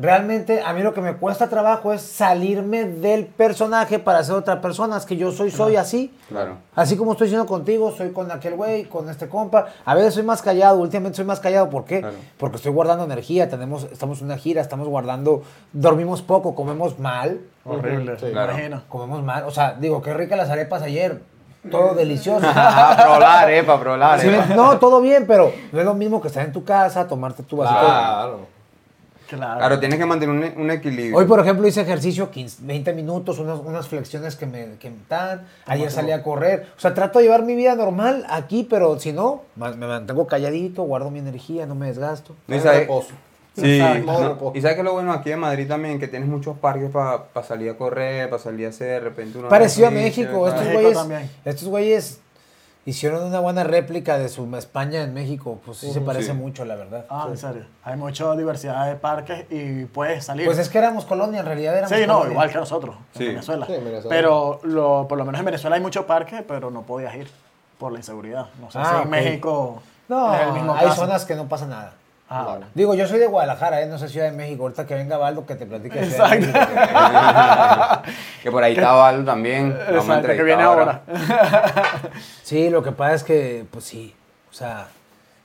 realmente 0.00 0.62
a 0.62 0.72
mí 0.72 0.82
lo 0.82 0.92
que 0.92 1.00
me 1.00 1.14
cuesta 1.14 1.48
trabajo 1.48 1.92
es 1.92 2.02
salirme 2.02 2.84
del 2.84 3.26
personaje 3.26 4.00
para 4.00 4.24
ser 4.24 4.34
otra 4.34 4.60
persona. 4.60 4.96
Es 4.96 5.06
que 5.06 5.16
yo 5.16 5.30
soy, 5.30 5.52
soy 5.52 5.76
así. 5.76 6.12
Claro. 6.28 6.56
Así 6.74 6.96
como 6.96 7.12
estoy 7.12 7.28
siendo 7.28 7.46
contigo, 7.46 7.94
soy 7.96 8.10
con 8.10 8.32
aquel 8.32 8.54
güey, 8.56 8.86
con 8.86 9.08
este 9.08 9.28
compa. 9.28 9.68
A 9.84 9.94
veces 9.94 10.14
soy 10.14 10.24
más 10.24 10.42
callado, 10.42 10.78
últimamente 10.78 11.16
soy 11.16 11.24
más 11.24 11.38
callado. 11.38 11.70
¿Por 11.70 11.84
qué? 11.84 12.00
Claro. 12.00 12.16
Porque 12.36 12.56
estoy 12.56 12.72
guardando 12.72 13.04
energía, 13.04 13.48
tenemos, 13.48 13.84
estamos 13.92 14.18
en 14.20 14.26
una 14.26 14.38
gira, 14.38 14.60
estamos 14.60 14.88
guardando, 14.88 15.44
dormimos 15.72 16.22
poco, 16.22 16.56
comemos 16.56 16.98
mal, 16.98 17.40
Horrible. 17.64 18.18
Sí. 18.18 18.26
Claro. 18.32 18.52
imagino. 18.52 18.82
comemos 18.88 19.22
mal. 19.22 19.44
O 19.44 19.52
sea, 19.52 19.76
digo, 19.78 20.02
qué 20.02 20.14
rica 20.14 20.34
las 20.34 20.50
arepas 20.50 20.82
ayer, 20.82 21.22
todo 21.70 21.94
delicioso. 21.94 22.44
Ah, 22.56 22.96
probar, 23.00 23.50
eh, 23.52 23.62
para 23.62 23.80
probar. 23.80 24.20
Sí, 24.20 24.30
no, 24.56 24.78
todo 24.78 25.00
bien, 25.00 25.26
pero 25.28 25.52
no 25.70 25.78
es 25.78 25.84
lo 25.84 25.94
mismo 25.94 26.20
que 26.20 26.26
estar 26.26 26.44
en 26.44 26.52
tu 26.52 26.64
casa, 26.64 27.06
tomarte 27.06 27.44
tu 27.44 27.56
vasito. 27.56 27.80
Claro. 27.80 28.55
Claro. 29.28 29.58
Claro, 29.58 29.80
tienes 29.80 29.98
que 29.98 30.06
mantener 30.06 30.34
un, 30.54 30.62
un 30.62 30.70
equilibrio. 30.70 31.16
Hoy, 31.16 31.24
por 31.26 31.40
ejemplo, 31.40 31.66
hice 31.66 31.80
ejercicio 31.80 32.30
15, 32.30 32.58
20 32.62 32.92
minutos, 32.92 33.38
unas, 33.38 33.58
unas 33.58 33.88
flexiones 33.88 34.36
que 34.36 34.46
me, 34.46 34.76
que 34.78 34.90
me 34.90 34.96
dan. 35.08 35.46
Ayer 35.66 35.90
salí 35.90 36.12
a 36.12 36.22
correr. 36.22 36.66
O 36.76 36.80
sea, 36.80 36.94
trato 36.94 37.18
de 37.18 37.24
llevar 37.24 37.42
mi 37.42 37.54
vida 37.54 37.74
normal 37.74 38.24
aquí, 38.28 38.66
pero 38.68 38.98
si 38.98 39.12
no, 39.12 39.42
me 39.56 39.74
mantengo 39.74 40.26
calladito, 40.26 40.82
guardo 40.84 41.10
mi 41.10 41.18
energía, 41.18 41.66
no 41.66 41.74
me 41.74 41.86
desgasto. 41.88 42.34
No, 42.46 42.56
y 42.56 42.60
sabes- 42.60 42.80
reposo. 42.80 43.10
Sí, 43.58 43.80
no, 44.04 44.52
y 44.54 44.60
sabes 44.60 44.76
que 44.76 44.82
lo 44.82 44.92
bueno 44.92 45.14
aquí 45.14 45.32
en 45.32 45.38
Madrid 45.38 45.66
también, 45.66 45.98
que 45.98 46.08
tienes 46.08 46.28
muchos 46.28 46.58
parques 46.58 46.90
para 46.90 47.24
salir 47.42 47.70
a 47.70 47.74
correr, 47.78 48.28
para 48.28 48.42
salir 48.42 48.66
a 48.66 48.68
hacer 48.68 48.88
de 48.88 49.08
repente 49.08 49.38
uno 49.38 49.48
Parecido 49.48 49.86
a 49.86 49.90
México. 49.90 50.46
Estos 50.46 50.64
México 50.66 51.04
güeyes, 51.04 51.22
estos 51.42 51.68
güeyes 51.68 52.20
hicieron 52.86 53.24
una 53.24 53.40
buena 53.40 53.64
réplica 53.64 54.16
de 54.16 54.28
su 54.30 54.44
España 54.56 55.02
en 55.02 55.12
México. 55.12 55.60
Pues 55.66 55.78
sí 55.78 55.92
se 55.92 56.00
parece 56.00 56.28
Sí. 56.28 56.32
mucho, 56.32 56.64
la 56.64 56.76
verdad. 56.76 57.04
Ah, 57.10 57.26
en 57.28 57.36
serio. 57.36 57.64
Hay 57.84 57.96
mucha 57.96 58.34
diversidad 58.36 58.86
de 58.86 58.94
parques 58.94 59.44
y 59.50 59.84
puedes 59.84 60.24
salir. 60.24 60.46
Pues 60.46 60.58
es 60.58 60.68
que 60.68 60.78
éramos 60.78 61.04
colonia, 61.04 61.40
en 61.40 61.46
realidad 61.46 61.76
éramos 61.76 61.98
Sí, 61.98 62.06
no, 62.06 62.14
colonia. 62.14 62.32
igual 62.32 62.50
que 62.50 62.58
nosotros, 62.58 62.96
en 63.14 63.18
Sí. 63.20 63.26
Venezuela. 63.26 63.66
Sí, 63.66 63.74
en 63.74 63.84
Venezuela. 63.84 64.08
Pero 64.16 64.60
lo, 64.62 65.06
por 65.08 65.18
lo 65.18 65.24
menos 65.24 65.38
en 65.40 65.44
Venezuela 65.44 65.76
hay 65.76 65.82
muchos 65.82 66.04
parques, 66.06 66.42
pero 66.46 66.70
no 66.70 66.82
podías 66.82 67.14
ir 67.16 67.28
por 67.78 67.92
la 67.92 67.98
inseguridad. 67.98 68.46
No 68.60 68.70
sé 68.70 68.78
Ah, 68.80 68.98
si 68.98 69.02
en. 69.02 69.10
México 69.10 69.82
No, 70.08 70.34
es 70.34 70.40
el 70.46 70.52
mismo 70.52 70.72
hay 70.74 70.86
caso. 70.86 71.02
zonas 71.02 71.24
que 71.24 71.34
no 71.34 71.48
pasa 71.48 71.66
nada. 71.66 71.92
Ah, 72.28 72.44
bueno. 72.50 72.66
Digo, 72.74 72.94
yo 72.94 73.06
soy 73.06 73.20
de 73.20 73.26
Guadalajara, 73.28 73.82
¿eh? 73.82 73.86
no 73.86 73.98
sé 73.98 74.08
Ciudad 74.08 74.26
de 74.26 74.36
México. 74.36 74.64
Ahorita 74.64 74.84
que 74.84 74.94
venga 74.94 75.16
Baldo 75.16 75.46
que 75.46 75.54
te 75.54 75.64
platique. 75.64 76.02
Exacto. 76.02 76.46
México. 76.46 76.58
que 78.42 78.50
por 78.50 78.64
ahí 78.64 78.72
está 78.72 78.92
Valdo 78.92 79.24
también. 79.24 79.70
vamos 79.70 79.88
Exacto, 79.88 80.06
que 80.06 80.32
entrevistar 80.32 80.44
viene 80.44 80.62
ahora. 80.62 81.02
Sí, 82.42 82.68
lo 82.70 82.82
que 82.82 82.92
pasa 82.92 83.14
es 83.14 83.22
que, 83.22 83.64
pues 83.70 83.84
sí, 83.84 84.14
o 84.50 84.54
sea, 84.54 84.88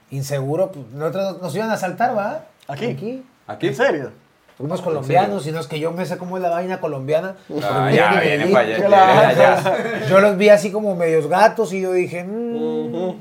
inseguro, 0.09 0.71
pues, 0.71 0.87
nosotros 0.87 1.41
nos 1.41 1.55
iban 1.55 1.69
a 1.69 1.73
asaltar, 1.73 2.17
¿va? 2.17 2.45
¿Aquí? 2.67 2.85
Aquí. 2.85 3.25
¿Aquí? 3.47 3.67
¿En 3.67 3.75
serio? 3.75 4.11
Unos 4.57 4.81
colombianos, 4.81 5.47
y 5.47 5.51
no 5.51 5.59
es 5.59 5.67
que 5.67 5.79
yo 5.79 5.91
me 5.91 6.05
sé 6.05 6.17
cómo 6.17 6.37
es 6.37 6.43
la 6.43 6.49
vaina 6.49 6.79
colombiana. 6.79 7.35
Ah, 7.63 7.89
ya, 7.91 8.19
vienen 8.21 8.51
para 8.51 8.67
allá. 8.67 10.07
Yo 10.07 10.19
los 10.19 10.37
vi 10.37 10.49
así 10.49 10.71
como 10.71 10.95
medios 10.95 11.27
gatos 11.27 11.73
y 11.73 11.81
yo 11.81 11.93
dije, 11.93 12.23
mm, 12.23 13.15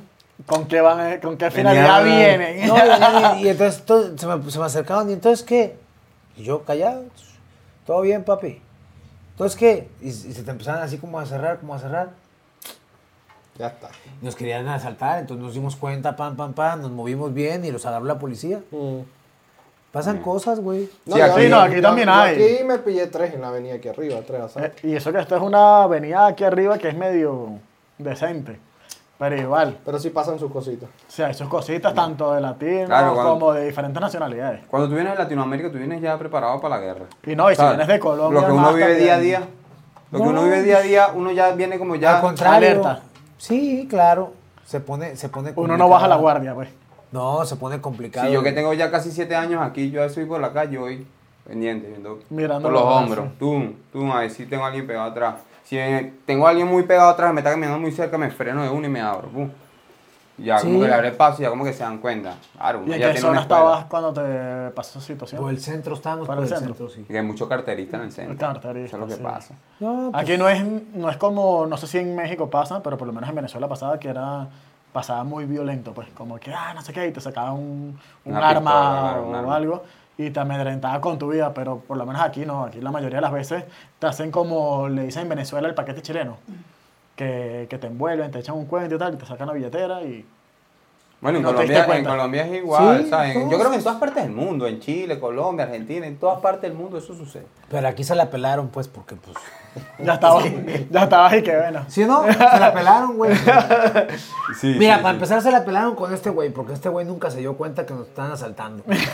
¿Con 0.46 0.66
qué, 0.66 0.80
van, 0.80 1.00
a- 1.00 1.20
¿Con 1.20 1.36
qué 1.36 1.50
finalidad 1.50 2.02
vienen? 2.04 2.66
no, 2.68 2.76
y, 2.76 3.40
y- 3.40 3.44
y 3.46 3.48
entonces 3.48 3.82
to- 3.84 4.16
se, 4.16 4.26
me, 4.26 4.50
se 4.50 4.58
me 4.58 4.64
acercaban 4.64 5.10
y 5.10 5.12
entonces 5.12 5.44
qué? 5.44 5.76
Y 6.36 6.44
yo 6.44 6.62
callado, 6.64 7.04
todo 7.86 8.00
bien 8.02 8.24
papi. 8.24 8.60
Entonces 9.32 9.58
qué? 9.58 9.88
Y, 10.00 10.08
y 10.08 10.12
se 10.12 10.42
te 10.42 10.50
empezaban 10.50 10.82
así 10.82 10.98
como 10.98 11.18
a 11.18 11.26
cerrar, 11.26 11.58
como 11.60 11.74
a 11.74 11.78
cerrar. 11.78 12.10
Ya 13.58 13.66
está. 13.68 13.90
Nos 14.22 14.36
querían 14.36 14.66
asaltar, 14.68 15.18
entonces 15.18 15.44
nos 15.44 15.52
dimos 15.54 15.76
cuenta, 15.76 16.16
pam, 16.16 16.36
pam, 16.36 16.54
pam, 16.54 16.80
nos 16.80 16.90
movimos 16.90 17.34
bien 17.34 17.64
y 17.64 17.70
los 17.70 17.84
agarró 17.84 18.06
la 18.06 18.18
policía. 18.18 18.60
Mm. 18.70 19.00
Pasan 19.92 20.18
cosas, 20.22 20.60
güey. 20.60 20.88
No, 21.04 21.16
Sí, 21.16 21.20
aquí- 21.20 21.48
no, 21.48 21.60
aquí 21.60 21.76
yo- 21.76 21.82
también 21.82 22.06
yo 22.08 22.14
hay. 22.14 22.34
Aquí 22.42 22.64
me 22.64 22.78
pillé 22.78 23.08
tres 23.08 23.34
en 23.34 23.40
la 23.42 23.48
avenida 23.48 23.74
aquí 23.74 23.88
arriba, 23.88 24.20
tres 24.26 24.40
Eh, 24.40 24.44
asaltos. 24.44 24.84
y 24.84 24.94
eso 24.96 25.12
que 25.12 25.18
esto 25.18 25.36
es 25.36 25.42
una 25.42 25.82
avenida 25.82 26.26
aquí 26.28 26.44
arriba 26.44 26.78
que 26.78 26.88
es 26.88 26.94
medio 26.96 27.58
decente. 27.98 28.58
Pero 29.20 29.36
igual, 29.36 29.76
Pero 29.84 29.98
sí 29.98 30.08
pasan 30.10 30.38
sus 30.38 30.50
cositas. 30.50 30.88
o 30.88 31.10
sea, 31.12 31.26
hay 31.26 31.34
sus 31.34 31.46
cositas 31.46 31.92
tanto 31.94 32.32
de 32.32 32.40
latinos 32.40 32.86
Claro, 32.86 33.12
cuando- 33.14 33.32
como 33.34 33.52
de 33.52 33.66
diferentes 33.66 34.00
nacionalidades. 34.00 34.62
Cuando 34.66 34.88
tú 34.88 34.94
vienes 34.94 35.12
de 35.12 35.18
Latinoamérica, 35.18 35.70
tú 35.70 35.76
vienes 35.76 36.00
ya 36.00 36.18
preparado 36.18 36.58
para 36.58 36.76
la 36.78 36.82
guerra. 36.82 37.04
Y 37.26 37.36
no, 37.36 37.50
y 37.50 37.54
si 37.54 37.58
¿Sabes? 37.58 37.76
vienes 37.76 37.88
de 37.88 38.00
Colombia. 38.00 38.40
Lo 38.40 38.46
que 38.46 38.52
uno 38.52 38.68
vive 38.72 38.80
también. 38.80 38.98
día 39.04 39.14
a 39.14 39.18
día. 39.18 39.42
Lo 40.10 40.18
que 40.18 40.24
No. 40.24 40.30
uno 40.30 40.42
vive 40.44 40.62
día 40.62 40.78
a 40.78 40.80
día, 40.80 41.08
uno 41.14 41.30
ya 41.32 41.52
viene 41.52 41.78
como 41.78 41.96
ya. 41.96 42.16
Al 42.16 42.22
contrario. 42.22 42.56
alerta. 42.70 43.02
Sí, 43.36 43.86
claro. 43.90 44.32
Se 44.64 44.80
pone, 44.80 45.14
se 45.16 45.28
pone 45.28 45.52
Uno 45.54 45.76
no 45.76 45.88
baja 45.90 46.08
la 46.08 46.14
complicado. 46.16 46.20
guardia, 46.22 46.54
pues. 46.54 46.68
No, 47.12 47.44
se 47.44 47.56
pone 47.56 47.78
complicado. 47.80 48.26
Si 48.26 48.32
yo 48.32 48.42
que 48.42 48.52
tengo 48.52 48.72
ya 48.72 48.90
casi 48.90 49.10
siete 49.12 49.36
años 49.36 49.60
aquí, 49.62 49.90
yo 49.90 50.08
soy 50.08 50.24
por 50.24 50.40
la 50.40 50.52
calle 50.54 50.78
hoy 50.78 51.06
pendiente, 51.46 51.88
viendo 51.88 52.20
Mirando 52.30 52.62
por 52.68 52.72
los 52.72 52.82
hombros. 52.82 53.26
Tú, 53.38 53.74
tú, 53.92 54.10
a 54.12 54.20
ver 54.20 54.30
si 54.30 54.46
tengo 54.46 54.64
a 54.64 54.68
alguien 54.68 54.86
pegado 54.86 55.10
atrás. 55.10 55.36
Si 55.64 55.76
tengo 56.26 56.46
a 56.46 56.50
alguien 56.50 56.66
muy 56.66 56.82
pegado 56.84 57.10
atrás, 57.10 57.32
me 57.32 57.40
está 57.40 57.50
caminando 57.50 57.78
muy 57.78 57.92
cerca, 57.92 58.18
me 58.18 58.30
freno 58.30 58.62
de 58.62 58.70
uno 58.70 58.86
y 58.86 58.90
me 58.90 59.00
abro. 59.00 59.28
pum. 59.28 59.48
Ya 60.38 60.58
como 60.58 60.72
Sí. 60.76 60.80
que 60.80 60.86
le 60.88 60.94
abre 60.94 61.12
paso 61.12 61.42
y 61.42 61.44
ya 61.44 61.50
como 61.50 61.64
que 61.64 61.72
se 61.74 61.82
dan 61.82 61.98
cuenta. 61.98 62.34
Claro, 62.56 62.80
¿Y 62.86 62.92
en 62.94 62.98
ya 62.98 63.08
qué 63.08 63.12
tiene 63.12 63.28
una 63.28 63.28
zona 63.28 63.40
estabas 63.42 63.84
cuando 63.84 64.12
te 64.14 64.70
pasó 64.74 64.98
esa 64.98 65.06
situación? 65.06 65.38
Por 65.42 65.50
el 65.50 65.60
centro 65.60 65.94
estábamos, 65.94 66.26
Por 66.26 66.38
el 66.38 66.44
el 66.44 66.48
centro. 66.48 66.68
centro, 66.74 66.88
sí. 66.88 67.04
Y 67.06 67.14
hay 67.14 67.22
muchos 67.22 67.46
carteristas 67.46 68.00
en 68.00 68.06
el 68.06 68.12
centro. 68.12 68.38
Carterista, 68.38 68.86
Eso 68.86 68.96
es 68.96 69.00
lo 69.02 69.06
que 69.06 69.16
sí. 69.16 69.22
pasa. 69.22 69.54
No, 69.80 70.08
pues, 70.12 70.22
Aquí 70.24 70.38
no 70.38 70.48
es, 70.48 70.64
no 70.94 71.10
es 71.10 71.18
como, 71.18 71.66
no 71.66 71.76
sé 71.76 71.86
si 71.86 71.98
en 71.98 72.16
México 72.16 72.48
pasa, 72.48 72.82
pero 72.82 72.96
por 72.96 73.06
lo 73.06 73.12
menos 73.12 73.28
en 73.28 73.36
Venezuela 73.36 73.68
pasaba 73.68 73.98
que 74.00 74.08
era, 74.08 74.48
pasaba 74.94 75.24
muy 75.24 75.44
violento, 75.44 75.92
pues 75.92 76.08
como 76.14 76.38
que, 76.38 76.54
ah, 76.54 76.72
no 76.74 76.80
sé 76.80 76.94
qué, 76.94 77.06
y 77.06 77.12
te 77.12 77.20
sacaba 77.20 77.52
un, 77.52 78.00
un 78.24 78.34
arma 78.34 78.54
pistola, 78.54 79.00
claro, 79.10 79.26
un 79.28 79.34
o 79.34 79.38
arma. 79.40 79.56
algo 79.56 79.82
y 80.26 80.30
te 80.30 80.40
amedrentaba 80.40 81.00
con 81.00 81.18
tu 81.18 81.28
vida, 81.28 81.54
pero 81.54 81.78
por 81.80 81.96
lo 81.96 82.04
menos 82.04 82.20
aquí 82.22 82.44
no, 82.44 82.64
aquí 82.64 82.80
la 82.80 82.90
mayoría 82.90 83.16
de 83.18 83.22
las 83.22 83.32
veces 83.32 83.64
te 83.98 84.06
hacen 84.06 84.30
como 84.30 84.88
le 84.88 85.04
dicen 85.04 85.22
en 85.22 85.30
Venezuela 85.30 85.66
el 85.68 85.74
paquete 85.74 86.02
chileno, 86.02 86.36
que, 87.16 87.66
que 87.70 87.78
te 87.78 87.86
envuelven, 87.86 88.30
te 88.30 88.40
echan 88.40 88.56
un 88.56 88.66
cuento 88.66 88.96
y 88.96 88.98
tal, 88.98 89.14
y 89.14 89.16
te 89.16 89.26
sacan 89.26 89.46
la 89.46 89.54
billetera 89.54 90.02
y... 90.02 90.26
Bueno, 91.20 91.36
en, 91.38 91.44
No 91.44 91.52
Colombia, 91.52 91.86
en. 91.96 92.04
Colombia 92.04 92.46
es 92.46 92.54
igual, 92.54 93.02
Sí, 93.04 93.10
¿sabes? 93.10 93.34
Yo 93.50 93.58
creo 93.58 93.70
que 93.70 93.76
en 93.76 93.82
todas 93.82 93.98
partes 93.98 94.22
del 94.24 94.32
mundo, 94.32 94.66
en 94.66 94.80
Chile, 94.80 95.20
Colombia, 95.20 95.66
Argentina, 95.66 96.06
en 96.06 96.16
todas 96.18 96.40
partes 96.40 96.62
del 96.62 96.72
mundo 96.72 96.96
eso 96.96 97.14
sucede. 97.14 97.44
Pero 97.70 97.86
aquí 97.88 98.04
se 98.04 98.14
la 98.14 98.30
pelaron, 98.30 98.68
pues, 98.68 98.88
porque, 98.88 99.16
pues... 99.16 99.36
Ya 99.98 100.14
estaba, 100.14 100.40
ya 100.90 101.02
estaba 101.04 101.28
ahí 101.28 101.42
que 101.42 101.56
bueno. 101.56 101.84
¿Sí 101.88 102.04
no? 102.04 102.24
Se 102.24 102.58
la 102.58 102.72
pelaron, 102.72 103.16
güey. 103.16 103.36
Sí, 104.60 104.74
Mira, 104.78 104.96
sí, 104.96 105.02
para 105.02 105.10
sí. 105.12 105.16
empezar 105.16 105.42
se 105.42 105.50
la 105.52 105.64
pelaron 105.64 105.94
con 105.94 106.12
este 106.12 106.30
güey, 106.30 106.50
porque 106.50 106.72
este 106.72 106.88
güey 106.88 107.06
nunca 107.06 107.30
se 107.30 107.38
dio 107.38 107.56
cuenta 107.56 107.86
que 107.86 107.94
nos 107.94 108.08
estaban 108.08 108.32
asaltando. 108.32 108.82
Entonces, 108.88 109.10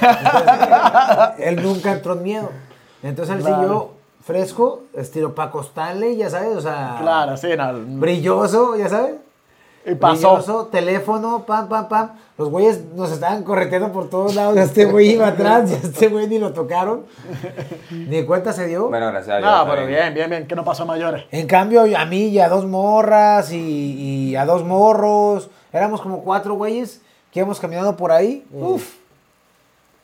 él 1.38 1.62
nunca 1.62 1.92
entró 1.92 2.14
en 2.14 2.22
miedo. 2.22 2.50
Entonces 3.02 3.36
él 3.36 3.42
Claro. 3.42 3.56
siguió 3.60 3.90
fresco, 4.24 4.82
estilo 4.94 5.34
para 5.34 5.48
acostarle, 5.50 6.16
ya 6.16 6.30
sabes, 6.30 6.56
o 6.56 6.60
sea... 6.60 6.96
Claro, 7.00 7.36
sí, 7.36 7.48
no, 7.56 7.72
Brilloso, 8.00 8.76
ya 8.76 8.88
sabes. 8.88 9.14
Y 9.86 9.94
pasó. 9.94 10.34
Brilloso, 10.34 10.66
teléfono, 10.66 11.44
pam, 11.46 11.68
pam, 11.68 11.88
pam. 11.88 12.10
Los 12.36 12.50
güeyes 12.50 12.84
nos 12.94 13.10
estaban 13.12 13.44
correteando 13.44 13.92
por 13.92 14.10
todos 14.10 14.34
lados. 14.34 14.56
Este 14.58 14.84
güey 14.84 15.12
iba 15.12 15.28
atrás 15.28 15.70
este 15.70 16.08
güey 16.08 16.26
ni 16.28 16.38
lo 16.38 16.52
tocaron. 16.52 17.04
Ni 17.90 18.24
cuenta 18.24 18.52
se 18.52 18.66
dio. 18.66 18.88
Bueno, 18.88 19.06
gracias 19.08 19.36
a 19.36 19.38
Dios. 19.38 19.50
No, 19.50 19.70
pero 19.72 19.86
bien, 19.86 20.12
bien, 20.12 20.28
bien, 20.28 20.46
que 20.46 20.54
no 20.54 20.64
pasó 20.64 20.84
mayores. 20.84 21.24
En 21.30 21.46
cambio, 21.46 21.82
a 21.96 22.04
mí 22.04 22.26
y 22.28 22.38
a 22.40 22.48
dos 22.48 22.66
morras 22.66 23.52
y, 23.52 23.58
y 24.30 24.36
a 24.36 24.44
dos 24.44 24.64
morros, 24.64 25.48
éramos 25.72 26.00
como 26.02 26.22
cuatro 26.22 26.54
güeyes 26.54 27.00
que 27.32 27.40
íbamos 27.40 27.58
caminando 27.60 27.96
por 27.96 28.12
ahí. 28.12 28.44
Uf, 28.52 28.96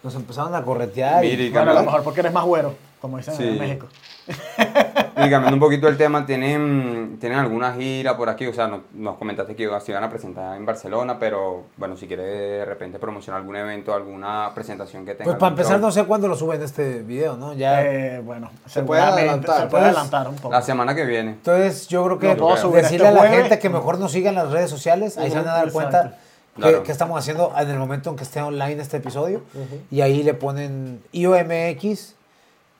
nos 0.03 0.14
empezaron 0.14 0.55
a 0.55 0.62
corretear. 0.62 1.25
y- 1.25 1.29
Mire, 1.31 1.45
y 1.45 1.51
Bueno, 1.51 1.71
a 1.73 1.75
lo 1.75 1.83
mejor 1.83 2.03
porque 2.03 2.21
eres 2.21 2.33
más 2.33 2.45
güero, 2.45 2.75
como 3.01 3.18
dicen 3.18 3.35
Sí. 3.37 3.45
en 3.49 3.59
México. 3.59 3.87
Y 4.29 5.31
cambiando 5.31 5.55
un 5.55 5.61
poquito 5.61 5.89
el 5.89 5.97
tema, 5.97 6.25
¿tienen, 6.27 7.17
¿tienen 7.21 7.39
alguna 7.39 7.73
gira 7.75 8.17
por 8.17 8.29
aquí? 8.29 8.47
O 8.47 8.55
sea, 8.55 8.67
no- 8.69 8.83
nos 8.95 9.17
comentaste 9.19 9.55
que 9.55 9.69
se 9.85 9.93
iban 9.93 10.05
a 10.05 10.11
presentar 10.11 10.57
en 10.57 10.65
Barcelona, 10.67 11.19
pero 11.19 11.65
bueno, 11.77 11.97
si 11.97 12.07
quieres 12.07 12.27
de 12.27 12.65
repente 12.65 12.99
promocionar 12.99 13.41
algún 13.41 13.57
evento, 13.57 13.95
alguna 13.95 14.51
presentación 14.55 15.05
que 15.05 15.13
tenga. 15.15 15.25
pues 15.25 15.37
para 15.39 15.51
empezar, 15.51 15.73
show. 15.75 15.81
no 15.81 15.93
sé 15.93 16.05
cuándo 16.05 16.29
lo 16.29 16.37
suben 16.37 16.63
este 16.63 17.03
video, 17.03 17.37
¿no? 17.37 17.55
Ya. 17.55 17.83
Eh, 17.83 18.21
bueno, 18.21 18.51
Se 18.67 18.83
puede 18.83 19.03
adelantar. 19.03 19.63
Se 19.63 19.67
puede 19.67 19.89
Entonces, 19.89 19.97
adelantar 20.13 20.29
un 20.29 20.37
poco. 20.37 20.53
La 20.55 20.63
semana 20.63 20.95
que 20.95 21.05
viene. 21.05 21.31
Entonces, 21.33 21.89
yo 21.89 22.05
creo 22.05 22.19
que 22.19 22.35
puedo 22.37 22.57
subir 22.57 22.83
decirle 22.83 23.07
este 23.07 23.09
a 23.09 23.13
la 23.13 23.29
jueves. 23.29 23.37
gente 23.43 23.59
que 23.59 23.69
mejor 23.69 23.99
nos 23.99 24.13
siga 24.13 24.31
en 24.31 24.37
las 24.37 24.51
redes 24.51 24.71
sociales, 24.71 25.19
ahí 25.19 25.31
se 25.31 25.37
van 25.37 25.49
a 25.49 25.53
dar 25.55 25.69
Exacto. 25.69 25.73
cuenta 25.91 26.19
que, 26.55 26.61
Claro. 26.61 26.83
que 26.83 26.93
estamos 26.93 27.19
haciendo 27.19 27.53
en 27.59 27.71
el 27.71 27.79
momento 27.79 28.11
en 28.11 28.17
que 28.17 28.25
esté 28.25 28.41
online 28.43 28.81
este 28.83 28.99
episodio. 28.99 29.43
Y 29.91 30.01
ahí 30.03 30.23
le 30.23 30.35
ponen 30.35 31.03
IOMX 31.13 32.15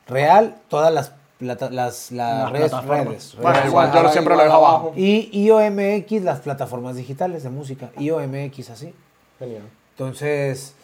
real, 0.09 0.57
todas 0.68 0.92
las, 0.92 1.12
las, 1.42 1.61
las 1.70 2.11
Las 2.12 2.50
redes, 2.52 2.70
plataformas. 2.70 3.07
redes, 3.07 3.37
Bueno, 3.37 3.52
redes. 3.52 3.66
igual 3.68 3.90
yo 3.92 3.96
Ahora 3.98 4.09
siempre 4.12 4.37
lo 4.37 4.42
dejo 4.42 4.55
abajo. 4.55 4.92
Y 4.96 5.44
IOMX, 5.46 6.22
las 6.22 6.40
plataformas 6.40 6.96
digitales 6.96 7.42
de 7.42 7.50
música. 7.50 7.90
IOMX, 7.98 8.70
así. 8.70 8.94
Genial. 9.38 9.62
Entonces, 9.92 10.74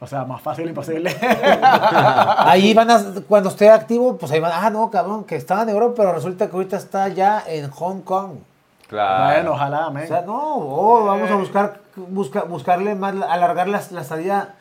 O 0.00 0.06
sea, 0.06 0.24
más 0.24 0.42
fácil 0.42 0.68
imposible. 0.68 1.14
ahí 2.38 2.74
van 2.74 2.90
a, 2.90 3.00
cuando 3.28 3.48
esté 3.48 3.70
activo, 3.70 4.16
pues 4.18 4.32
ahí 4.32 4.40
van, 4.40 4.52
ah, 4.54 4.68
no, 4.70 4.90
cabrón, 4.90 5.24
que 5.24 5.36
estaba 5.36 5.62
en 5.62 5.68
Europa, 5.70 5.94
pero 5.98 6.12
resulta 6.12 6.48
que 6.48 6.56
ahorita 6.56 6.76
está 6.76 7.08
ya 7.08 7.42
en 7.46 7.70
Hong 7.70 8.00
Kong. 8.00 8.30
Claro. 8.88 9.32
bueno, 9.34 9.52
ojalá, 9.52 9.88
O 9.88 9.90
men. 9.92 10.06
sea, 10.06 10.20
no, 10.22 10.56
oh, 10.56 11.04
vamos 11.04 11.30
a 11.30 11.36
buscar, 11.36 11.80
busca, 11.96 12.42
buscarle 12.42 12.94
más, 12.94 13.14
alargar 13.28 13.68
la, 13.68 13.80
la 13.90 14.00
estadía 14.02 14.54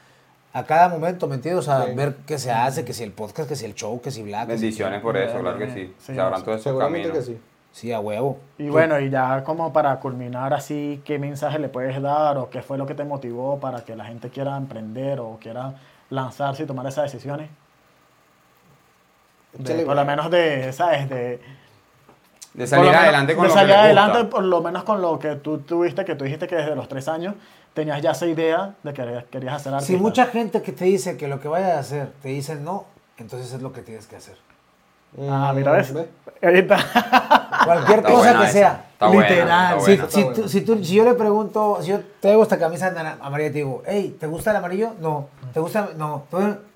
a 0.54 0.64
cada 0.66 0.90
momento, 0.90 1.28
¿me 1.28 1.36
entiendes? 1.36 1.68
O 1.68 1.72
sea, 1.72 1.86
Sí. 1.86 1.94
ver 1.96 2.16
qué 2.28 2.38
se 2.38 2.52
hace, 2.52 2.84
que 2.84 2.94
si 2.94 3.04
el 3.04 3.12
podcast, 3.12 3.48
que 3.48 3.56
si 3.56 3.66
el 3.66 3.74
show, 3.76 4.02
que 4.02 4.12
si 4.12 4.22
Black. 4.24 4.48
Bendiciones 4.48 5.02
por 5.02 5.16
eso, 5.18 5.40
claro 5.40 5.58
que 5.58 5.68
sí. 5.72 5.94
Sí, 6.00 6.14
Se 6.14 6.20
abran 6.22 6.40
sí. 6.40 6.46
todos 6.46 6.56
esos 6.60 6.72
Seguramente 6.72 7.08
caminos. 7.10 7.28
que 7.28 7.34
sí. 7.34 7.42
Sí, 7.74 7.94
a 7.94 8.02
huevo. 8.02 8.38
Y 8.58 8.68
bueno, 8.68 9.00
y 9.00 9.10
ya 9.10 9.46
como 9.46 9.72
para 9.72 9.98
culminar 10.02 10.54
así, 10.54 11.02
¿qué 11.06 11.18
mensaje 11.20 11.58
le 11.58 11.70
puedes 11.70 12.02
dar 12.02 12.38
o 12.38 12.50
qué 12.50 12.62
fue 12.62 12.78
lo 12.78 12.86
que 12.86 12.96
te 12.96 13.06
motivó 13.06 13.60
para 13.62 13.86
que 13.86 13.96
la 13.96 14.04
gente 14.04 14.30
quiera 14.30 14.58
emprender 14.58 15.22
o 15.22 15.38
quiera 15.42 15.76
lanzarse 16.10 16.64
y 16.64 16.66
tomar 16.66 16.86
esas 16.88 17.06
decisiones? 17.06 17.50
De- 19.54 19.86
por 19.86 19.96
lo 19.96 20.06
menos 20.06 20.30
de, 20.32 20.72
¿sabes? 20.74 21.10
De, 21.10 21.40
De 22.54 22.68
salir 22.68 22.90
adelante 22.94 23.36
con 23.36 23.44
de 23.44 23.48
lo 23.50 23.54
salir 23.54 23.70
que 23.74 23.80
adelante 23.80 24.18
gusta. 24.20 24.30
por 24.30 24.44
lo 24.44 24.62
menos 24.62 24.84
con 24.84 25.02
lo 25.02 25.20
que 25.20 25.36
tú 25.36 25.60
tuviste, 25.60 26.04
que 26.06 26.16
tú 26.16 26.24
dijiste 26.26 26.48
que 26.48 26.56
desde 26.56 26.76
los 26.76 26.88
tres 26.88 27.08
años 27.08 27.36
tenías 27.74 28.02
ya 28.02 28.12
esa 28.12 28.26
idea 28.28 28.76
de 28.84 28.94
que 28.94 29.26
querías 29.30 29.56
hacer 29.56 29.74
arte. 29.74 29.86
Si 29.86 29.98
mucha 29.98 30.26
gente 30.26 30.62
que 30.62 30.72
te 30.72 30.86
dice 30.86 31.18
que 31.18 31.28
lo 31.28 31.40
que 31.40 31.48
vayas 31.48 31.72
a 31.72 31.80
hacer 31.80 32.12
te 32.22 32.30
dice 32.30 32.56
no, 32.56 32.86
entonces 33.18 33.54
es 33.54 33.62
lo 33.62 33.72
que 33.72 33.82
tienes 33.82 34.08
que 34.08 34.16
hacer. 34.16 34.38
Ah, 35.30 35.52
mira, 35.56 35.72
¿ves? 35.74 35.92
Mm, 35.92 35.96
¿Ves? 35.96 36.08
Ahorita. 36.42 36.78
Cualquier 37.66 38.00
Está 38.00 38.12
cosa 38.12 38.38
que 38.38 38.44
esa, 38.44 38.52
sea. 38.52 38.86
Está 39.06 39.08
buena, 39.08 39.30
literal, 39.30 39.78
está 39.78 39.86
Si, 39.86 39.96
buena. 39.98 40.10
si, 40.12 40.20
Está 40.22 40.34
tú- 40.34 40.48
si, 40.50 40.62
tú- 40.62 40.84
si 40.86 40.94
yo 40.96 41.04
le 41.06 41.14
pregunto, 41.16 41.78
si 41.82 41.88
yo 41.90 42.00
traigo 42.20 42.44
esta 42.44 42.58
camisa 42.60 42.92
de 42.92 43.00
amarilla 43.20 43.50
y 43.50 43.52
te 43.52 43.58
digo, 43.60 43.82
hey, 43.86 44.16
¿te 44.20 44.28
gusta 44.28 44.52
el 44.52 44.58
amarillo? 44.58 44.92
No. 45.00 45.28
¿Te 45.54 45.60
gusta? 45.60 45.90
No. 45.98 46.24